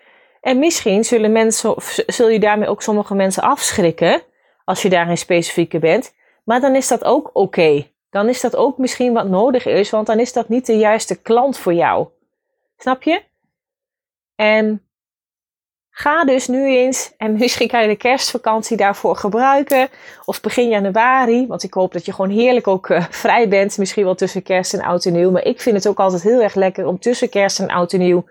En 0.41 0.60
misschien 0.60 1.03
zullen 1.03 1.32
mensen, 1.32 1.75
zul 2.06 2.30
je 2.30 2.39
daarmee 2.39 2.69
ook 2.69 2.82
sommige 2.82 3.15
mensen 3.15 3.43
afschrikken. 3.43 4.21
Als 4.63 4.82
je 4.82 4.89
daarin 4.89 5.17
specifieker 5.17 5.80
bent. 5.80 6.15
Maar 6.43 6.60
dan 6.60 6.75
is 6.75 6.88
dat 6.88 7.03
ook 7.03 7.30
oké 7.34 7.95
dan 8.10 8.30
is 8.30 8.41
dat 8.41 8.56
ook 8.56 8.78
misschien 8.78 9.13
wat 9.13 9.28
nodig 9.28 9.65
is, 9.65 9.89
want 9.89 10.08
dan 10.08 10.20
is 10.20 10.34
dat 10.34 10.50
niet 10.50 10.65
de 10.65 10.78
juiste 10.78 11.22
klant 11.22 11.58
voor 11.58 11.74
jou. 11.74 12.08
Snap 12.78 13.04
je? 13.04 13.22
En 14.36 14.82
ga 15.89 16.26
dus 16.26 16.48
nu 16.48 16.65
eens, 16.65 17.13
en 17.17 17.34
misschien 17.34 17.67
kan 17.67 17.82
je 17.82 17.88
de 17.88 17.96
kerstvakantie 17.96 18.78
daarvoor 18.78 19.15
gebruiken, 19.15 19.89
of 20.26 20.41
begin 20.41 20.70
januari, 20.70 21.48
want 21.48 21.63
ik 21.63 21.74
hoop 21.74 21.93
dat 21.93 22.06
je 22.06 22.13
gewoon 22.13 22.30
heerlijk 22.30 22.67
ook 22.67 22.89
uh, 22.89 23.06
vrij 23.10 23.48
bent, 23.48 23.78
misschien 23.78 24.04
wel 24.04 24.15
tussen 24.15 24.43
kerst 24.43 24.74
en 24.74 24.82
oud 24.82 25.06
en 25.06 25.13
nieuw. 25.13 25.32
Maar 25.32 25.46
ik 25.46 25.62
vind 25.62 25.76
het 25.76 25.88
ook 25.88 26.00
altijd 26.00 26.24
heel 26.24 26.41
erg 26.41 26.56
lekker 26.56 26.88
om 26.88 27.00
tussen 27.00 27.30
kerst 27.30 27.60
en 27.60 27.70
oud 27.70 27.93
en 27.93 28.00
nieuw 28.00 28.26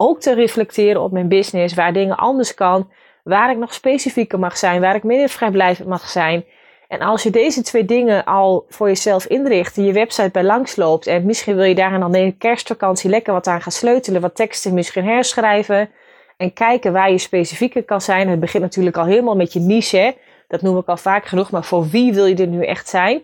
ook 0.00 0.20
te 0.20 0.34
reflecteren 0.34 1.02
op 1.02 1.12
mijn 1.12 1.28
business, 1.28 1.74
waar 1.74 1.92
dingen 1.92 2.16
anders 2.16 2.54
kan, 2.54 2.90
waar 3.22 3.50
ik 3.50 3.56
nog 3.56 3.74
specifieker 3.74 4.38
mag 4.38 4.56
zijn, 4.56 4.80
waar 4.80 4.94
ik 4.94 5.02
minder 5.02 5.28
vrijblijvend 5.28 5.88
mag 5.88 6.08
zijn. 6.08 6.44
En 6.88 7.00
als 7.00 7.22
je 7.22 7.30
deze 7.30 7.62
twee 7.62 7.84
dingen 7.84 8.24
al 8.24 8.64
voor 8.68 8.88
jezelf 8.88 9.26
inricht 9.26 9.76
en 9.76 9.84
je 9.84 9.92
website 9.92 10.30
bij 10.30 10.44
langs 10.44 10.76
loopt 10.76 11.06
en 11.06 11.26
misschien 11.26 11.54
wil 11.56 11.64
je 11.64 11.74
daar 11.74 11.98
dan 11.98 12.12
de 12.12 12.34
kerstvakantie 12.38 13.10
lekker 13.10 13.32
wat 13.32 13.46
aan 13.46 13.62
gaan 13.62 13.72
sleutelen, 13.72 14.20
wat 14.20 14.34
teksten 14.34 14.74
misschien 14.74 15.04
herschrijven 15.04 15.90
en 16.36 16.52
kijken 16.52 16.92
waar 16.92 17.10
je 17.10 17.18
specifieker 17.18 17.84
kan 17.84 18.00
zijn. 18.00 18.28
Het 18.28 18.40
begint 18.40 18.62
natuurlijk 18.62 18.96
al 18.96 19.04
helemaal 19.04 19.36
met 19.36 19.52
je 19.52 19.60
niche, 19.60 20.16
dat 20.48 20.62
noem 20.62 20.78
ik 20.78 20.86
al 20.86 20.96
vaak 20.96 21.26
genoeg, 21.26 21.50
maar 21.50 21.64
voor 21.64 21.88
wie 21.88 22.12
wil 22.12 22.26
je 22.26 22.36
er 22.36 22.46
nu 22.46 22.64
echt 22.64 22.88
zijn? 22.88 23.22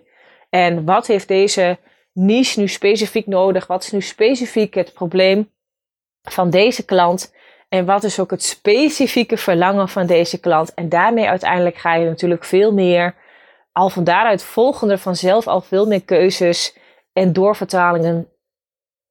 En 0.51 0.85
wat 0.85 1.07
heeft 1.07 1.29
deze 1.29 1.79
niche 2.13 2.61
nu 2.61 2.69
specifiek 2.69 3.27
nodig? 3.27 3.67
Wat 3.67 3.83
is 3.83 3.93
nu 3.93 4.01
specifiek 4.01 4.75
het 4.75 4.93
probleem 4.93 5.51
van 6.23 6.51
deze 6.51 6.85
klant? 6.85 7.35
En 7.69 7.85
wat 7.85 8.05
is 8.05 8.21
ook 8.21 8.31
het 8.31 8.43
specifieke 8.43 9.37
verlangen 9.37 9.89
van 9.89 10.07
deze 10.07 10.41
klant? 10.41 10.75
En 10.75 10.89
daarmee 10.89 11.29
uiteindelijk 11.29 11.77
ga 11.77 11.95
je 11.95 12.07
natuurlijk 12.07 12.45
veel 12.45 12.73
meer 12.73 13.15
al 13.75 13.91
van 13.91 14.05
daaruit 14.05 14.43
volgen 14.43 14.91
er 14.91 14.99
vanzelf 14.99 15.47
al 15.47 15.61
veel 15.61 15.87
meer 15.87 16.03
keuzes 16.03 16.77
en 17.13 17.33
doorvertalingen 17.33 18.29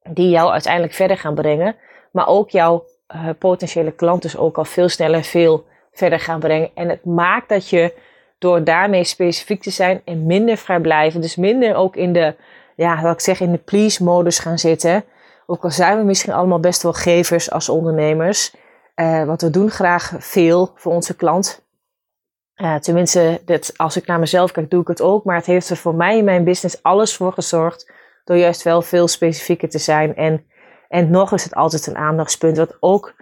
die 0.09 0.29
jou 0.29 0.51
uiteindelijk 0.51 0.93
verder 0.93 1.17
gaan 1.17 1.35
brengen. 1.35 1.75
Maar 2.11 2.27
ook 2.27 2.49
jouw 2.49 2.85
uh, 3.15 3.29
potentiële 3.39 3.91
klant 3.91 4.21
dus 4.21 4.37
ook 4.37 4.57
al 4.57 4.65
veel 4.65 4.89
sneller 4.89 5.23
veel 5.23 5.65
verder 5.91 6.19
gaan 6.19 6.39
brengen. 6.39 6.69
En 6.73 6.89
het 6.89 7.05
maakt 7.05 7.49
dat 7.49 7.69
je 7.69 7.93
door 8.37 8.63
daarmee 8.63 9.03
specifiek 9.03 9.61
te 9.61 9.69
zijn 9.69 10.01
en 10.05 10.25
minder 10.25 10.57
vrijblijven, 10.57 11.21
dus 11.21 11.35
minder 11.35 11.75
ook 11.75 11.95
in 11.95 12.13
de, 12.13 12.35
ja, 12.75 13.01
wat 13.01 13.13
ik 13.13 13.19
zeg, 13.19 13.39
in 13.39 13.51
de 13.51 13.57
please-modus 13.57 14.39
gaan 14.39 14.59
zitten. 14.59 15.03
Ook 15.45 15.63
al 15.63 15.71
zijn 15.71 15.97
we 15.97 16.03
misschien 16.03 16.33
allemaal 16.33 16.59
best 16.59 16.83
wel 16.83 16.93
gevers 16.93 17.51
als 17.51 17.69
ondernemers. 17.69 18.55
Uh, 18.95 19.23
want 19.23 19.41
we 19.41 19.49
doen 19.49 19.69
graag 19.69 20.13
veel 20.17 20.71
voor 20.75 20.93
onze 20.93 21.15
klant. 21.15 21.62
Uh, 22.55 22.75
tenminste, 22.75 23.41
als 23.75 23.97
ik 23.97 24.05
naar 24.05 24.19
mezelf 24.19 24.51
kijk, 24.51 24.69
doe 24.69 24.81
ik 24.81 24.87
het 24.87 25.01
ook. 25.01 25.23
Maar 25.23 25.35
het 25.35 25.45
heeft 25.45 25.69
er 25.69 25.77
voor 25.77 25.95
mij 25.95 26.17
in 26.17 26.23
mijn 26.23 26.43
business 26.43 26.83
alles 26.83 27.15
voor 27.15 27.33
gezorgd. 27.33 27.91
Door 28.23 28.37
juist 28.37 28.63
wel 28.63 28.81
veel 28.81 29.07
specifieker 29.07 29.69
te 29.69 29.79
zijn. 29.79 30.15
En, 30.15 30.45
en 30.89 31.09
nog 31.09 31.33
is 31.33 31.43
het 31.43 31.55
altijd 31.55 31.87
een 31.87 31.97
aandachtspunt. 31.97 32.57
Wat 32.57 32.77
ook 32.79 33.13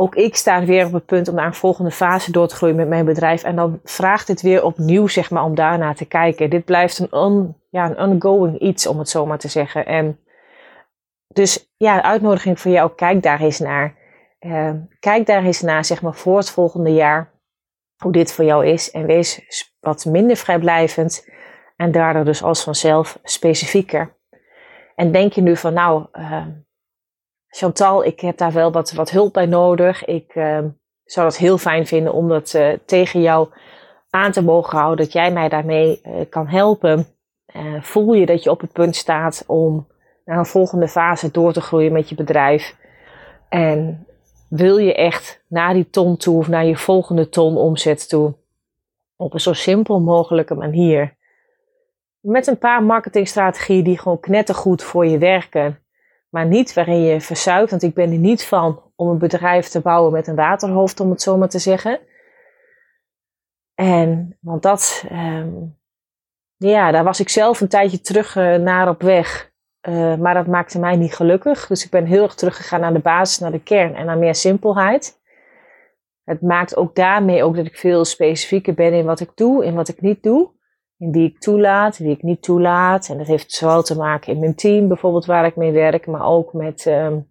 ook 0.00 0.14
ik 0.14 0.36
sta 0.36 0.64
weer 0.64 0.86
op 0.86 0.92
het 0.92 1.06
punt 1.06 1.28
om 1.28 1.34
naar 1.34 1.46
een 1.46 1.54
volgende 1.54 1.90
fase 1.90 2.32
door 2.32 2.48
te 2.48 2.54
groeien 2.54 2.76
met 2.76 2.88
mijn 2.88 3.04
bedrijf. 3.04 3.42
En 3.42 3.56
dan 3.56 3.80
vraagt 3.84 4.28
het 4.28 4.42
weer 4.42 4.64
opnieuw, 4.64 5.06
zeg 5.06 5.30
maar, 5.30 5.44
om 5.44 5.54
daarna 5.54 5.94
te 5.94 6.04
kijken. 6.04 6.50
Dit 6.50 6.64
blijft 6.64 7.06
een, 7.10 7.56
ja, 7.70 7.90
een 7.90 7.98
ongoing 7.98 8.58
iets, 8.58 8.86
om 8.86 8.98
het 8.98 9.08
zo 9.08 9.26
maar 9.26 9.38
te 9.38 9.48
zeggen. 9.48 9.86
En 9.86 10.18
dus 11.28 11.72
ja, 11.76 12.02
uitnodiging 12.02 12.60
voor 12.60 12.70
jou, 12.70 12.90
kijk 12.94 13.22
daar 13.22 13.40
eens 13.40 13.58
naar. 13.58 13.96
Uh, 14.40 14.70
kijk 15.00 15.26
daar 15.26 15.44
eens 15.44 15.60
naar, 15.60 15.84
zeg 15.84 16.02
maar, 16.02 16.14
voor 16.14 16.36
het 16.36 16.50
volgende 16.50 16.92
jaar. 16.92 17.30
Hoe 17.98 18.12
dit 18.12 18.32
voor 18.32 18.44
jou 18.44 18.66
is. 18.66 18.90
En 18.90 19.06
wees 19.06 19.40
wat 19.80 20.04
minder 20.04 20.36
vrijblijvend. 20.36 21.28
En 21.76 21.92
daardoor 21.92 22.24
dus 22.24 22.42
als 22.42 22.62
vanzelf 22.62 23.18
specifieker. 23.22 24.16
En 24.94 25.12
denk 25.12 25.32
je 25.32 25.40
nu 25.40 25.56
van, 25.56 25.72
nou, 25.72 26.06
uh, 26.12 26.46
Chantal, 27.48 28.04
ik 28.04 28.20
heb 28.20 28.36
daar 28.36 28.52
wel 28.52 28.72
wat, 28.72 28.92
wat 28.92 29.10
hulp 29.10 29.32
bij 29.32 29.46
nodig. 29.46 30.04
Ik 30.04 30.34
uh, 30.34 30.58
zou 31.04 31.26
dat 31.26 31.36
heel 31.36 31.58
fijn 31.58 31.86
vinden 31.86 32.12
om 32.12 32.28
dat 32.28 32.52
uh, 32.52 32.72
tegen 32.84 33.20
jou 33.20 33.48
aan 34.10 34.32
te 34.32 34.42
mogen 34.42 34.78
houden. 34.78 35.04
Dat 35.04 35.12
jij 35.12 35.32
mij 35.32 35.48
daarmee 35.48 36.00
kan 36.28 36.48
helpen. 36.48 37.06
voel 37.80 38.12
je 38.12 38.26
dat 38.26 38.42
je 38.42 38.50
op 38.50 38.60
het 38.60 38.72
punt 38.72 38.96
staat 38.96 39.44
om 39.46 39.86
naar 40.24 40.38
een 40.38 40.46
volgende 40.46 40.88
fase 40.88 41.30
door 41.30 41.52
te 41.52 41.60
groeien 41.60 41.92
met 41.92 42.08
je 42.08 42.14
bedrijf. 42.14 42.76
En 43.48 44.06
wil 44.48 44.78
je 44.78 44.94
echt 44.94 45.42
naar 45.46 45.74
die 45.74 45.90
ton 45.90 46.16
toe 46.16 46.38
of 46.38 46.48
naar 46.48 46.64
je 46.64 46.76
volgende 46.76 47.28
ton 47.28 47.56
omzet 47.56 48.08
toe. 48.08 48.34
Op 49.16 49.34
een 49.34 49.40
zo 49.40 49.52
simpel 49.52 50.00
mogelijke 50.00 50.54
manier. 50.54 51.16
Met 52.20 52.46
een 52.46 52.58
paar 52.58 52.82
marketingstrategieën 52.82 53.84
die 53.84 53.98
gewoon 53.98 54.20
knettergoed 54.20 54.82
voor 54.82 55.06
je 55.06 55.18
werken 55.18 55.78
maar 56.28 56.46
niet 56.46 56.74
waarin 56.74 57.00
je 57.00 57.20
verzuipt. 57.20 57.70
Want 57.70 57.82
ik 57.82 57.94
ben 57.94 58.12
er 58.12 58.18
niet 58.18 58.44
van 58.44 58.82
om 58.96 59.08
een 59.08 59.18
bedrijf 59.18 59.68
te 59.68 59.80
bouwen 59.80 60.12
met 60.12 60.26
een 60.26 60.34
waterhoofd, 60.34 61.00
om 61.00 61.10
het 61.10 61.22
zo 61.22 61.36
maar 61.36 61.48
te 61.48 61.58
zeggen. 61.58 62.00
En, 63.74 64.36
want 64.40 64.62
dat, 64.62 65.04
um, 65.12 65.78
ja, 66.56 66.90
daar 66.90 67.04
was 67.04 67.20
ik 67.20 67.28
zelf 67.28 67.60
een 67.60 67.68
tijdje 67.68 68.00
terug 68.00 68.36
uh, 68.36 68.54
naar 68.54 68.88
op 68.88 69.02
weg. 69.02 69.52
Uh, 69.82 70.16
maar 70.16 70.34
dat 70.34 70.46
maakte 70.46 70.78
mij 70.78 70.96
niet 70.96 71.14
gelukkig. 71.14 71.66
Dus 71.66 71.84
ik 71.84 71.90
ben 71.90 72.04
heel 72.04 72.22
erg 72.22 72.34
teruggegaan 72.34 72.80
naar 72.80 72.92
de 72.92 72.98
basis, 72.98 73.38
naar 73.38 73.52
de 73.52 73.62
kern 73.62 73.94
en 73.94 74.06
naar 74.06 74.18
meer 74.18 74.34
simpelheid. 74.34 75.20
Het 76.24 76.42
maakt 76.42 76.76
ook 76.76 76.94
daarmee 76.94 77.42
ook 77.42 77.56
dat 77.56 77.66
ik 77.66 77.76
veel 77.76 78.04
specifieker 78.04 78.74
ben 78.74 78.92
in 78.92 79.04
wat 79.04 79.20
ik 79.20 79.30
doe, 79.34 79.64
in 79.64 79.74
wat 79.74 79.88
ik 79.88 80.00
niet 80.00 80.22
doe 80.22 80.56
in 80.98 81.12
wie 81.12 81.28
ik 81.28 81.38
toelaat, 81.38 81.98
wie 81.98 82.10
ik 82.10 82.22
niet 82.22 82.42
toelaat. 82.42 83.08
En 83.08 83.18
dat 83.18 83.26
heeft 83.26 83.52
zowel 83.52 83.82
te 83.82 83.96
maken 83.96 84.32
in 84.32 84.38
mijn 84.38 84.54
team, 84.54 84.88
bijvoorbeeld 84.88 85.26
waar 85.26 85.46
ik 85.46 85.56
mee 85.56 85.72
werk, 85.72 86.06
maar 86.06 86.26
ook 86.26 86.52
met, 86.52 86.86
um, 86.86 87.30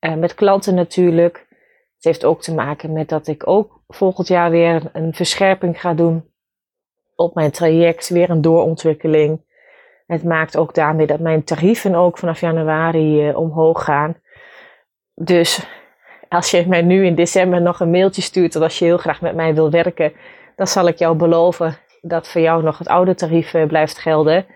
uh, 0.00 0.14
met 0.14 0.34
klanten 0.34 0.74
natuurlijk. 0.74 1.46
Het 1.94 2.04
heeft 2.04 2.24
ook 2.24 2.42
te 2.42 2.54
maken 2.54 2.92
met 2.92 3.08
dat 3.08 3.26
ik 3.26 3.46
ook 3.46 3.82
volgend 3.88 4.28
jaar 4.28 4.50
weer 4.50 4.90
een 4.92 5.14
verscherping 5.14 5.80
ga 5.80 5.94
doen 5.94 6.30
op 7.16 7.34
mijn 7.34 7.50
traject, 7.50 8.08
weer 8.08 8.30
een 8.30 8.40
doorontwikkeling. 8.40 9.50
Het 10.12 10.24
maakt 10.24 10.56
ook 10.56 10.74
daarmee 10.74 11.06
dat 11.06 11.20
mijn 11.20 11.44
tarieven 11.44 11.94
ook 11.94 12.18
vanaf 12.18 12.40
januari 12.40 13.28
uh, 13.28 13.36
omhoog 13.36 13.84
gaan. 13.84 14.16
Dus 15.14 15.66
als 16.28 16.50
je 16.50 16.64
mij 16.68 16.82
nu 16.82 17.06
in 17.06 17.14
december 17.14 17.62
nog 17.62 17.80
een 17.80 17.90
mailtje 17.90 18.22
stuurt 18.22 18.52
dat 18.52 18.62
als 18.62 18.78
je 18.78 18.84
heel 18.84 18.98
graag 18.98 19.20
met 19.20 19.34
mij 19.34 19.54
wil 19.54 19.70
werken, 19.70 20.12
dan 20.56 20.66
zal 20.66 20.88
ik 20.88 20.98
jou 20.98 21.16
beloven 21.16 21.76
dat 22.00 22.28
voor 22.28 22.40
jou 22.40 22.62
nog 22.62 22.78
het 22.78 22.88
oude 22.88 23.14
tarief 23.14 23.54
eh, 23.54 23.66
blijft 23.66 23.98
gelden. 23.98 24.46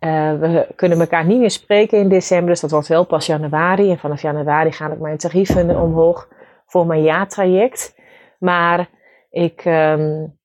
Uh, 0.00 0.38
we 0.38 0.66
kunnen 0.76 1.00
elkaar 1.00 1.24
niet 1.24 1.40
meer 1.40 1.50
spreken 1.50 1.98
in 1.98 2.08
december, 2.08 2.48
dus 2.48 2.60
dat 2.60 2.70
wordt 2.70 2.88
wel 2.88 3.06
pas 3.06 3.26
januari. 3.26 3.90
En 3.90 3.98
vanaf 3.98 4.22
januari 4.22 4.72
gaan 4.72 4.92
ook 4.92 5.00
mijn 5.00 5.18
tarieven 5.18 5.80
omhoog 5.80 6.28
voor 6.66 6.86
mijn 6.86 7.02
jaartraject. 7.02 8.00
Maar 8.38 8.88
ik 9.30 9.64
um, 9.64 10.35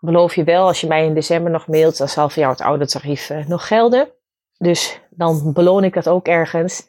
beloof 0.00 0.34
je 0.34 0.44
wel, 0.44 0.66
als 0.66 0.80
je 0.80 0.86
mij 0.86 1.04
in 1.04 1.14
december 1.14 1.50
nog 1.50 1.66
mailt, 1.66 1.98
dan 1.98 2.08
zal 2.08 2.28
voor 2.28 2.42
jou 2.42 2.52
het 2.52 2.62
oude 2.62 2.86
tarief 2.86 3.30
uh, 3.30 3.46
nog 3.46 3.66
gelden. 3.66 4.08
Dus 4.58 5.00
dan 5.10 5.52
beloon 5.52 5.84
ik 5.84 5.94
dat 5.94 6.08
ook 6.08 6.26
ergens. 6.26 6.88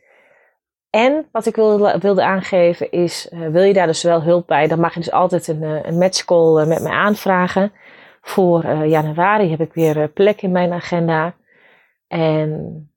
En 0.90 1.28
wat 1.32 1.46
ik 1.46 1.56
wilde, 1.56 1.98
wilde 2.00 2.24
aangeven 2.24 2.92
is, 2.92 3.30
uh, 3.32 3.48
wil 3.48 3.64
je 3.64 3.74
daar 3.74 3.88
dus 3.88 4.04
wel 4.04 4.24
hulp 4.24 4.48
bij, 4.48 4.68
dan 4.68 4.80
mag 4.80 4.94
je 4.94 5.00
dus 5.00 5.12
altijd 5.12 5.48
een, 5.48 5.62
een 5.62 5.98
matchcall 5.98 6.66
met 6.66 6.82
mij 6.82 6.92
aanvragen. 6.92 7.72
Voor 8.22 8.76
januari 8.76 9.50
heb 9.50 9.60
ik 9.60 9.74
weer 9.74 10.10
plek 10.10 10.42
in 10.42 10.52
mijn 10.52 10.74
agenda. 10.74 11.34
En 12.08 12.92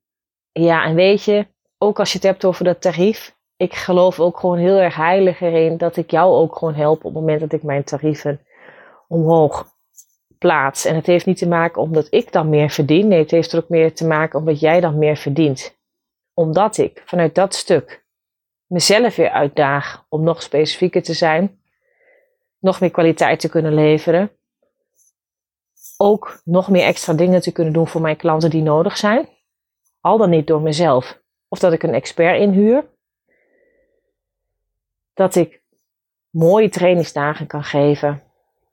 ja, 0.52 0.84
en 0.84 0.94
weet 0.94 1.24
je, 1.24 1.46
ook 1.78 1.98
als 1.98 2.12
je 2.12 2.18
het 2.18 2.26
hebt 2.26 2.44
over 2.44 2.64
dat 2.64 2.80
tarief, 2.80 3.36
ik 3.56 3.74
geloof 3.74 4.20
ook 4.20 4.38
gewoon 4.38 4.58
heel 4.58 4.78
erg 4.78 4.96
heilig 4.96 5.40
erin 5.40 5.76
dat 5.76 5.96
ik 5.96 6.10
jou 6.10 6.34
ook 6.34 6.56
gewoon 6.56 6.74
help 6.74 6.96
op 6.96 7.04
het 7.04 7.14
moment 7.14 7.40
dat 7.40 7.52
ik 7.52 7.62
mijn 7.62 7.84
tarieven 7.84 8.40
omhoog 9.08 9.73
plaats. 10.44 10.84
En 10.84 10.94
het 10.94 11.06
heeft 11.06 11.26
niet 11.26 11.38
te 11.38 11.48
maken 11.48 11.82
omdat 11.82 12.06
ik 12.10 12.32
dan 12.32 12.48
meer 12.48 12.70
verdien. 12.70 13.08
Nee, 13.08 13.18
het 13.18 13.30
heeft 13.30 13.52
er 13.52 13.58
ook 13.58 13.68
meer 13.68 13.94
te 13.94 14.06
maken 14.06 14.38
omdat 14.38 14.60
jij 14.60 14.80
dan 14.80 14.98
meer 14.98 15.16
verdient. 15.16 15.76
Omdat 16.34 16.78
ik 16.78 17.02
vanuit 17.04 17.34
dat 17.34 17.54
stuk 17.54 18.04
mezelf 18.66 19.16
weer 19.16 19.30
uitdaag 19.30 20.04
om 20.08 20.22
nog 20.22 20.42
specifieker 20.42 21.02
te 21.02 21.12
zijn, 21.12 21.60
nog 22.58 22.80
meer 22.80 22.90
kwaliteit 22.90 23.40
te 23.40 23.48
kunnen 23.48 23.74
leveren 23.74 24.30
ook 25.96 26.40
nog 26.44 26.70
meer 26.70 26.84
extra 26.84 27.12
dingen 27.12 27.40
te 27.40 27.52
kunnen 27.52 27.72
doen 27.72 27.86
voor 27.86 28.00
mijn 28.00 28.16
klanten 28.16 28.50
die 28.50 28.62
nodig 28.62 28.96
zijn. 28.96 29.28
Al 30.00 30.18
dan 30.18 30.30
niet 30.30 30.46
door 30.46 30.60
mezelf. 30.60 31.20
Of 31.48 31.58
dat 31.58 31.72
ik 31.72 31.82
een 31.82 31.94
expert 31.94 32.40
inhuur. 32.40 32.84
Dat 35.14 35.34
ik 35.34 35.62
mooie 36.30 36.68
trainingsdagen 36.68 37.46
kan 37.46 37.64
geven 37.64 38.22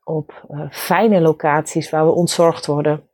op 0.04 0.46
uh, 0.50 0.72
fijne 0.72 1.22
locaties 1.22 1.90
waar 1.90 2.06
we 2.06 2.12
ontzorgd 2.12 2.66
worden. 2.66 3.10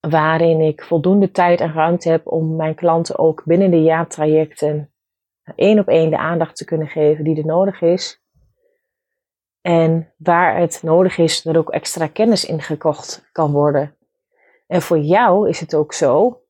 Waarin 0.00 0.60
ik 0.60 0.84
voldoende 0.84 1.30
tijd 1.30 1.60
en 1.60 1.72
ruimte 1.72 2.08
heb 2.08 2.26
om 2.26 2.56
mijn 2.56 2.74
klanten 2.74 3.18
ook 3.18 3.44
binnen 3.44 3.70
de 3.70 3.82
jaartrajecten 3.82 4.90
één 5.54 5.78
op 5.78 5.88
één 5.88 6.10
de 6.10 6.18
aandacht 6.18 6.56
te 6.56 6.64
kunnen 6.64 6.88
geven 6.88 7.24
die 7.24 7.36
er 7.36 7.46
nodig 7.46 7.80
is. 7.80 8.24
En 9.60 10.12
waar 10.16 10.56
het 10.58 10.82
nodig 10.82 11.18
is, 11.18 11.42
dat 11.42 11.56
ook 11.56 11.70
extra 11.70 12.06
kennis 12.06 12.44
ingekocht 12.44 13.28
kan 13.32 13.52
worden. 13.52 13.96
En 14.66 14.82
voor 14.82 14.98
jou 14.98 15.48
is 15.48 15.60
het 15.60 15.74
ook 15.74 15.92
zo 15.92 16.42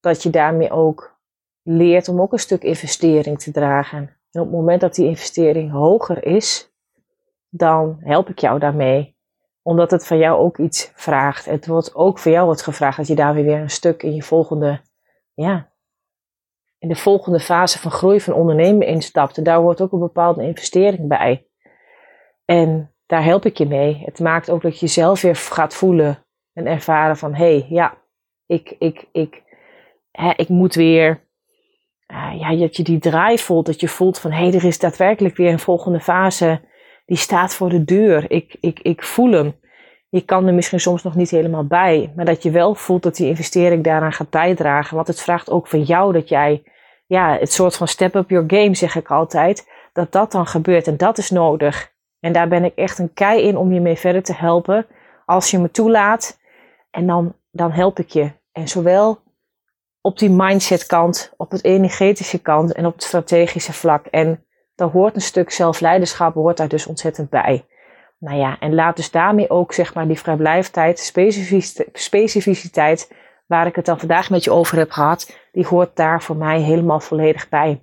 dat 0.00 0.22
je 0.22 0.30
daarmee 0.30 0.70
ook 0.70 1.20
leert 1.62 2.08
om 2.08 2.20
ook 2.20 2.32
een 2.32 2.38
stuk 2.38 2.62
investering 2.62 3.38
te 3.38 3.52
dragen. 3.52 3.98
En 4.30 4.40
op 4.40 4.46
het 4.46 4.56
moment 4.56 4.80
dat 4.80 4.94
die 4.94 5.06
investering 5.06 5.70
hoger 5.70 6.24
is, 6.24 6.71
dan 7.54 7.96
help 8.00 8.28
ik 8.28 8.38
jou 8.38 8.58
daarmee. 8.58 9.16
Omdat 9.62 9.90
het 9.90 10.06
van 10.06 10.18
jou 10.18 10.40
ook 10.40 10.58
iets 10.58 10.92
vraagt. 10.94 11.44
Het 11.44 11.66
wordt 11.66 11.94
ook 11.94 12.18
voor 12.18 12.32
jou 12.32 12.44
wordt 12.44 12.62
gevraagd 12.62 12.96
dat 12.96 13.06
je 13.06 13.14
daar 13.14 13.34
weer 13.34 13.60
een 13.60 13.70
stuk 13.70 14.02
in 14.02 14.14
je 14.14 14.22
volgende, 14.22 14.80
ja, 15.34 15.72
in 16.78 16.88
de 16.88 16.96
volgende 16.96 17.40
fase 17.40 17.78
van 17.78 17.90
groei 17.90 18.20
van 18.20 18.34
ondernemen 18.34 18.86
instapt. 18.86 19.38
En 19.38 19.44
daar 19.44 19.58
hoort 19.58 19.80
ook 19.80 19.92
een 19.92 19.98
bepaalde 19.98 20.42
investering 20.42 21.08
bij. 21.08 21.46
En 22.44 22.94
daar 23.06 23.24
help 23.24 23.44
ik 23.44 23.56
je 23.56 23.66
mee. 23.66 24.02
Het 24.04 24.20
maakt 24.20 24.50
ook 24.50 24.62
dat 24.62 24.74
je 24.74 24.86
jezelf 24.86 25.20
weer 25.20 25.36
gaat 25.36 25.74
voelen 25.74 26.26
en 26.52 26.66
ervaren 26.66 27.16
van 27.16 27.34
hé, 27.34 27.58
hey, 27.58 27.66
ja, 27.68 27.98
ik, 28.46 28.74
ik, 28.78 29.08
ik, 29.12 29.42
hè, 30.10 30.32
ik 30.36 30.48
moet 30.48 30.74
weer. 30.74 31.30
Uh, 32.06 32.34
ja, 32.38 32.56
dat 32.56 32.76
je 32.76 32.82
die 32.82 32.98
draai 32.98 33.38
voelt, 33.38 33.66
dat 33.66 33.80
je 33.80 33.88
voelt 33.88 34.18
van 34.18 34.30
hé, 34.30 34.44
hey, 34.44 34.54
er 34.54 34.64
is 34.64 34.78
daadwerkelijk 34.78 35.36
weer 35.36 35.52
een 35.52 35.58
volgende 35.58 36.00
fase. 36.00 36.60
Die 37.06 37.16
staat 37.16 37.54
voor 37.54 37.68
de 37.68 37.84
deur. 37.84 38.30
Ik, 38.30 38.56
ik, 38.60 38.80
ik 38.80 39.02
voel 39.02 39.32
hem. 39.32 39.60
Je 40.08 40.20
kan 40.24 40.46
er 40.46 40.54
misschien 40.54 40.80
soms 40.80 41.02
nog 41.02 41.14
niet 41.14 41.30
helemaal 41.30 41.66
bij, 41.66 42.12
maar 42.16 42.24
dat 42.24 42.42
je 42.42 42.50
wel 42.50 42.74
voelt 42.74 43.02
dat 43.02 43.16
die 43.16 43.28
investering 43.28 43.84
daaraan 43.84 44.12
gaat 44.12 44.30
bijdragen. 44.30 44.94
Want 44.94 45.06
het 45.06 45.20
vraagt 45.20 45.50
ook 45.50 45.68
van 45.68 45.82
jou 45.82 46.12
dat 46.12 46.28
jij, 46.28 46.62
ja, 47.06 47.38
het 47.38 47.52
soort 47.52 47.76
van 47.76 47.88
step 47.88 48.14
up 48.14 48.30
your 48.30 48.44
game, 48.46 48.74
zeg 48.74 48.96
ik 48.96 49.10
altijd, 49.10 49.68
dat 49.92 50.12
dat 50.12 50.32
dan 50.32 50.46
gebeurt. 50.46 50.86
En 50.86 50.96
dat 50.96 51.18
is 51.18 51.30
nodig. 51.30 51.92
En 52.20 52.32
daar 52.32 52.48
ben 52.48 52.64
ik 52.64 52.74
echt 52.74 52.98
een 52.98 53.12
kei 53.12 53.42
in 53.42 53.56
om 53.56 53.72
je 53.72 53.80
mee 53.80 53.96
verder 53.96 54.22
te 54.22 54.34
helpen. 54.34 54.86
Als 55.26 55.50
je 55.50 55.58
me 55.58 55.70
toelaat. 55.70 56.40
En 56.90 57.06
dan, 57.06 57.34
dan 57.50 57.70
help 57.70 57.98
ik 57.98 58.08
je. 58.08 58.30
En 58.52 58.68
zowel 58.68 59.20
op 60.00 60.18
die 60.18 60.30
mindset 60.30 60.86
kant, 60.86 61.32
op 61.36 61.50
het 61.50 61.64
energetische 61.64 62.38
kant 62.38 62.72
en 62.72 62.86
op 62.86 62.92
het 62.92 63.02
strategische 63.02 63.72
vlak. 63.72 64.06
En 64.06 64.44
daar 64.82 64.90
hoort 64.90 65.14
een 65.14 65.20
stuk 65.20 65.50
zelfleiderschap, 65.50 66.34
hoort 66.34 66.56
daar 66.56 66.68
dus 66.68 66.86
ontzettend 66.86 67.30
bij. 67.30 67.64
Nou 68.18 68.38
ja, 68.38 68.58
en 68.60 68.74
laat 68.74 68.96
dus 68.96 69.10
daarmee 69.10 69.50
ook 69.50 69.72
zeg 69.72 69.94
maar 69.94 70.06
die 70.06 70.18
vrijblijftijd, 70.18 71.12
specificiteit, 71.92 73.12
waar 73.46 73.66
ik 73.66 73.76
het 73.76 73.84
dan 73.84 73.98
vandaag 73.98 74.30
met 74.30 74.44
je 74.44 74.52
over 74.52 74.78
heb 74.78 74.90
gehad, 74.90 75.38
die 75.52 75.66
hoort 75.66 75.96
daar 75.96 76.22
voor 76.22 76.36
mij 76.36 76.60
helemaal 76.60 77.00
volledig 77.00 77.48
bij. 77.48 77.82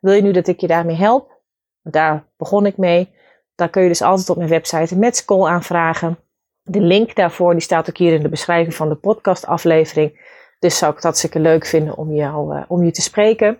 Wil 0.00 0.12
je 0.12 0.22
nu 0.22 0.32
dat 0.32 0.46
ik 0.46 0.60
je 0.60 0.66
daarmee 0.66 0.96
help? 0.96 1.38
Daar 1.82 2.24
begon 2.36 2.66
ik 2.66 2.76
mee. 2.76 3.14
Dan 3.54 3.70
kun 3.70 3.82
je 3.82 3.88
dus 3.88 4.02
altijd 4.02 4.30
op 4.30 4.36
mijn 4.36 4.48
website 4.48 4.94
een 4.94 5.00
matchcall 5.00 5.46
aanvragen. 5.46 6.18
De 6.62 6.80
link 6.80 7.14
daarvoor 7.14 7.52
die 7.52 7.60
staat 7.60 7.88
ook 7.88 7.96
hier 7.96 8.12
in 8.12 8.22
de 8.22 8.28
beschrijving 8.28 8.74
van 8.74 8.88
de 8.88 8.94
podcastaflevering. 8.94 10.38
Dus 10.58 10.78
zou 10.78 10.90
ik 10.90 10.96
het 10.96 11.04
hartstikke 11.06 11.40
leuk 11.40 11.66
vinden 11.66 11.96
om, 11.96 12.12
jou, 12.12 12.56
uh, 12.56 12.62
om 12.68 12.84
je 12.84 12.90
te 12.90 13.02
spreken. 13.02 13.58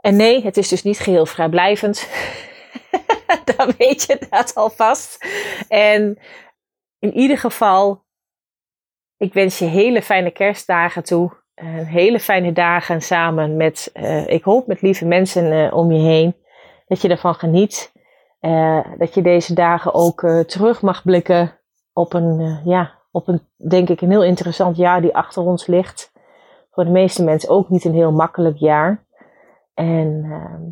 En 0.00 0.16
nee, 0.16 0.42
het 0.42 0.56
is 0.56 0.68
dus 0.68 0.82
niet 0.82 0.98
geheel 0.98 1.26
vrijblijvend. 1.26 2.08
dan 3.56 3.72
weet 3.78 4.02
je 4.02 4.26
dat 4.30 4.54
alvast. 4.54 5.26
En 5.68 6.18
in 6.98 7.14
ieder 7.14 7.38
geval, 7.38 8.04
ik 9.16 9.32
wens 9.32 9.58
je 9.58 9.64
hele 9.64 10.02
fijne 10.02 10.30
kerstdagen 10.30 11.02
toe. 11.02 11.36
Uh, 11.62 11.88
hele 11.88 12.20
fijne 12.20 12.52
dagen 12.52 13.02
samen 13.02 13.56
met, 13.56 13.90
uh, 13.94 14.26
ik 14.26 14.42
hoop 14.42 14.66
met 14.66 14.82
lieve 14.82 15.06
mensen 15.06 15.52
uh, 15.52 15.74
om 15.74 15.92
je 15.92 16.00
heen. 16.00 16.36
Dat 16.86 17.02
je 17.02 17.08
ervan 17.08 17.34
geniet. 17.34 17.92
dat 18.98 19.14
je 19.14 19.22
deze 19.22 19.54
dagen 19.54 19.94
ook 19.94 20.20
terug 20.46 20.82
mag 20.82 21.02
blikken 21.02 21.58
op 21.92 22.12
een, 22.12 22.60
ja, 22.64 22.98
op 23.10 23.28
een, 23.28 23.40
denk 23.56 23.88
ik, 23.88 24.00
een 24.00 24.10
heel 24.10 24.24
interessant 24.24 24.76
jaar 24.76 25.00
die 25.00 25.16
achter 25.16 25.42
ons 25.42 25.66
ligt. 25.66 26.12
Voor 26.70 26.84
de 26.84 26.90
meeste 26.90 27.24
mensen 27.24 27.48
ook 27.48 27.68
niet 27.68 27.84
een 27.84 27.94
heel 27.94 28.12
makkelijk 28.12 28.56
jaar. 28.56 29.06
En, 29.78 30.24
ehm, 30.24 30.62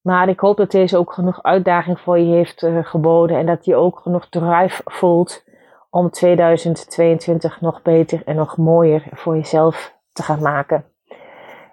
maar 0.00 0.28
ik 0.28 0.40
hoop 0.40 0.56
dat 0.56 0.70
deze 0.70 0.96
ook 0.96 1.12
genoeg 1.12 1.42
uitdaging 1.42 2.00
voor 2.00 2.18
je 2.18 2.34
heeft 2.34 2.62
uh, 2.62 2.84
geboden 2.84 3.38
en 3.38 3.46
dat 3.46 3.64
je 3.64 3.76
ook 3.76 3.98
genoeg 3.98 4.28
drive 4.28 4.82
voelt 4.84 5.44
om 5.90 6.10
2022 6.10 7.60
nog 7.60 7.82
beter 7.82 8.22
en 8.24 8.36
nog 8.36 8.56
mooier 8.56 9.08
voor 9.12 9.36
jezelf 9.36 9.94
te 10.12 10.22
gaan 10.22 10.42
maken. 10.42 10.84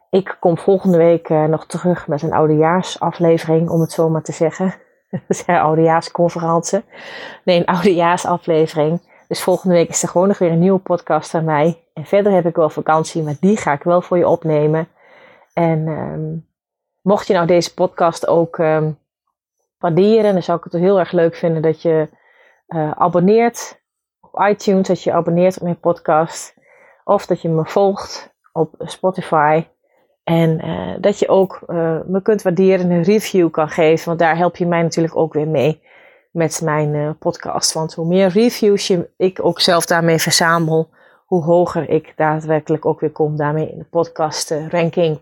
Ik 0.09 0.37
kom 0.39 0.57
volgende 0.57 0.97
week 0.97 1.29
uh, 1.29 1.45
nog 1.45 1.65
terug 1.65 2.07
met 2.07 2.21
een 2.21 2.33
oudejaarsaflevering, 2.33 3.69
om 3.69 3.81
het 3.81 3.91
zo 3.91 4.09
maar 4.09 4.23
te 4.23 4.31
zeggen. 4.31 4.73
Dat 5.11 5.21
is 5.27 5.43
een. 5.47 5.55
Nee, 7.43 7.59
een 7.59 7.65
oudejaarsaflevering. 7.65 9.01
Dus 9.27 9.43
volgende 9.43 9.75
week 9.75 9.89
is 9.89 10.03
er 10.03 10.09
gewoon 10.09 10.27
nog 10.27 10.37
weer 10.37 10.51
een 10.51 10.59
nieuwe 10.59 10.79
podcast 10.79 11.29
van 11.29 11.43
mij. 11.43 11.83
En 11.93 12.05
verder 12.05 12.31
heb 12.31 12.45
ik 12.45 12.55
wel 12.55 12.69
vakantie, 12.69 13.23
maar 13.23 13.37
die 13.39 13.57
ga 13.57 13.73
ik 13.73 13.83
wel 13.83 14.01
voor 14.01 14.17
je 14.17 14.27
opnemen. 14.27 14.87
En 15.53 15.87
um, 15.87 16.47
mocht 17.01 17.27
je 17.27 17.33
nou 17.33 17.47
deze 17.47 17.73
podcast 17.73 18.27
ook 18.27 18.57
um, 18.57 18.97
waarderen, 19.77 20.33
dan 20.33 20.43
zou 20.43 20.57
ik 20.57 20.63
het 20.63 20.73
heel 20.73 20.99
erg 20.99 21.11
leuk 21.11 21.35
vinden 21.35 21.61
dat 21.61 21.81
je 21.81 22.09
uh, 22.67 22.91
abonneert 22.91 23.81
op 24.19 24.39
iTunes, 24.49 24.87
dat 24.87 25.03
je 25.03 25.11
abonneert 25.11 25.55
op 25.55 25.63
mijn 25.63 25.79
podcast. 25.79 26.55
Of 27.03 27.25
dat 27.25 27.41
je 27.41 27.49
me 27.49 27.65
volgt 27.65 28.33
op 28.51 28.75
Spotify. 28.77 29.65
En 30.23 30.65
uh, 30.65 30.95
dat 30.99 31.19
je 31.19 31.27
ook 31.27 31.63
uh, 31.67 31.99
me 32.05 32.21
kunt 32.21 32.41
waarderen 32.41 32.85
en 32.85 32.91
een 32.91 33.03
review 33.03 33.51
kan 33.51 33.69
geven. 33.69 34.05
Want 34.05 34.19
daar 34.19 34.37
help 34.37 34.55
je 34.55 34.65
mij 34.65 34.81
natuurlijk 34.81 35.15
ook 35.15 35.33
weer 35.33 35.47
mee 35.47 35.81
met 36.31 36.61
mijn 36.63 37.17
podcast. 37.17 37.73
Want 37.73 37.93
hoe 37.93 38.05
meer 38.05 38.27
reviews 38.27 38.87
je, 38.87 39.09
ik 39.17 39.45
ook 39.45 39.59
zelf 39.59 39.85
daarmee 39.85 40.17
verzamel, 40.17 40.89
hoe 41.25 41.43
hoger 41.43 41.89
ik 41.89 42.13
daadwerkelijk 42.15 42.85
ook 42.85 42.99
weer 42.99 43.11
kom 43.11 43.37
daarmee 43.37 43.71
in 43.71 43.77
de 43.77 43.83
podcast 43.83 44.53
ranking. 44.69 45.19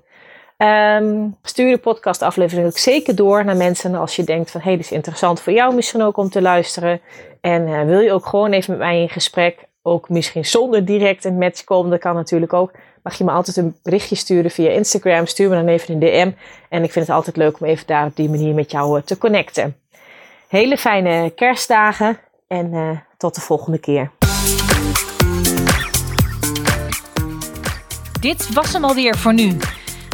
Um, 0.62 1.36
stuur 1.44 1.72
de 1.72 1.78
podcastaflevering 1.78 2.68
ook 2.68 2.78
zeker 2.78 3.16
door 3.16 3.46
naar 3.46 3.56
mensen 3.56 3.96
als 3.96 4.16
je 4.16 4.24
denkt 4.24 4.52
van 4.52 4.62
hé, 4.62 4.68
hey, 4.68 4.76
dit 4.76 4.86
is 4.86 4.92
interessant 4.92 5.42
voor 5.42 5.54
jou 5.54 5.76
misschien 5.76 6.02
ook 6.02 6.18
om 6.18 6.30
te 6.30 6.42
luisteren. 6.42 7.02
En 7.42 7.68
uh, 7.68 7.84
wil 7.84 8.00
je 8.00 8.14
ook 8.14 8.26
gewoon 8.26 8.52
even 8.52 8.72
met 8.72 8.80
mij 8.80 9.02
in 9.02 9.10
gesprek, 9.10 9.68
ook 9.82 10.10
misschien 10.10 10.46
zonder 10.46 10.86
direct 10.86 11.26
een 11.26 11.38
match 11.38 11.64
komen, 11.64 11.92
dat 11.92 12.00
kan 12.00 12.16
natuurlijk 12.16 12.54
ook. 12.54 12.72
Mag 13.04 13.18
je 13.18 13.24
me 13.24 13.32
altijd 13.32 13.58
een 13.58 13.76
berichtje 13.84 14.16
sturen 14.16 14.52
via 14.52 14.70
Instagram, 14.70 15.26
stuur 15.26 15.50
me 15.50 15.56
dan 15.56 15.68
even 15.68 15.94
een 15.94 16.00
DM. 16.00 16.32
En 16.70 16.84
ik 16.84 16.92
vind 16.92 17.08
het 17.08 17.16
altijd 17.16 17.38
leuk 17.38 17.60
om 17.60 17.68
even 17.68 17.88
daar 17.88 18.06
op 18.06 18.16
die 18.16 18.30
manier 18.30 18.54
met 18.54 18.72
jou 18.72 18.98
uh, 18.98 19.04
te 19.04 19.18
connecten. 19.18 19.76
Hele 20.48 20.78
fijne 20.78 21.30
kerstdagen 21.30 22.18
en 22.48 22.74
uh, 22.74 22.90
tot 23.18 23.36
de 23.36 23.42
volgende 23.42 23.78
keer. 23.78 24.12
Dit 28.20 28.54
was 28.54 28.74
hem 28.74 28.84
alweer 28.84 29.18
voor 29.18 29.34
nu. 29.34 29.58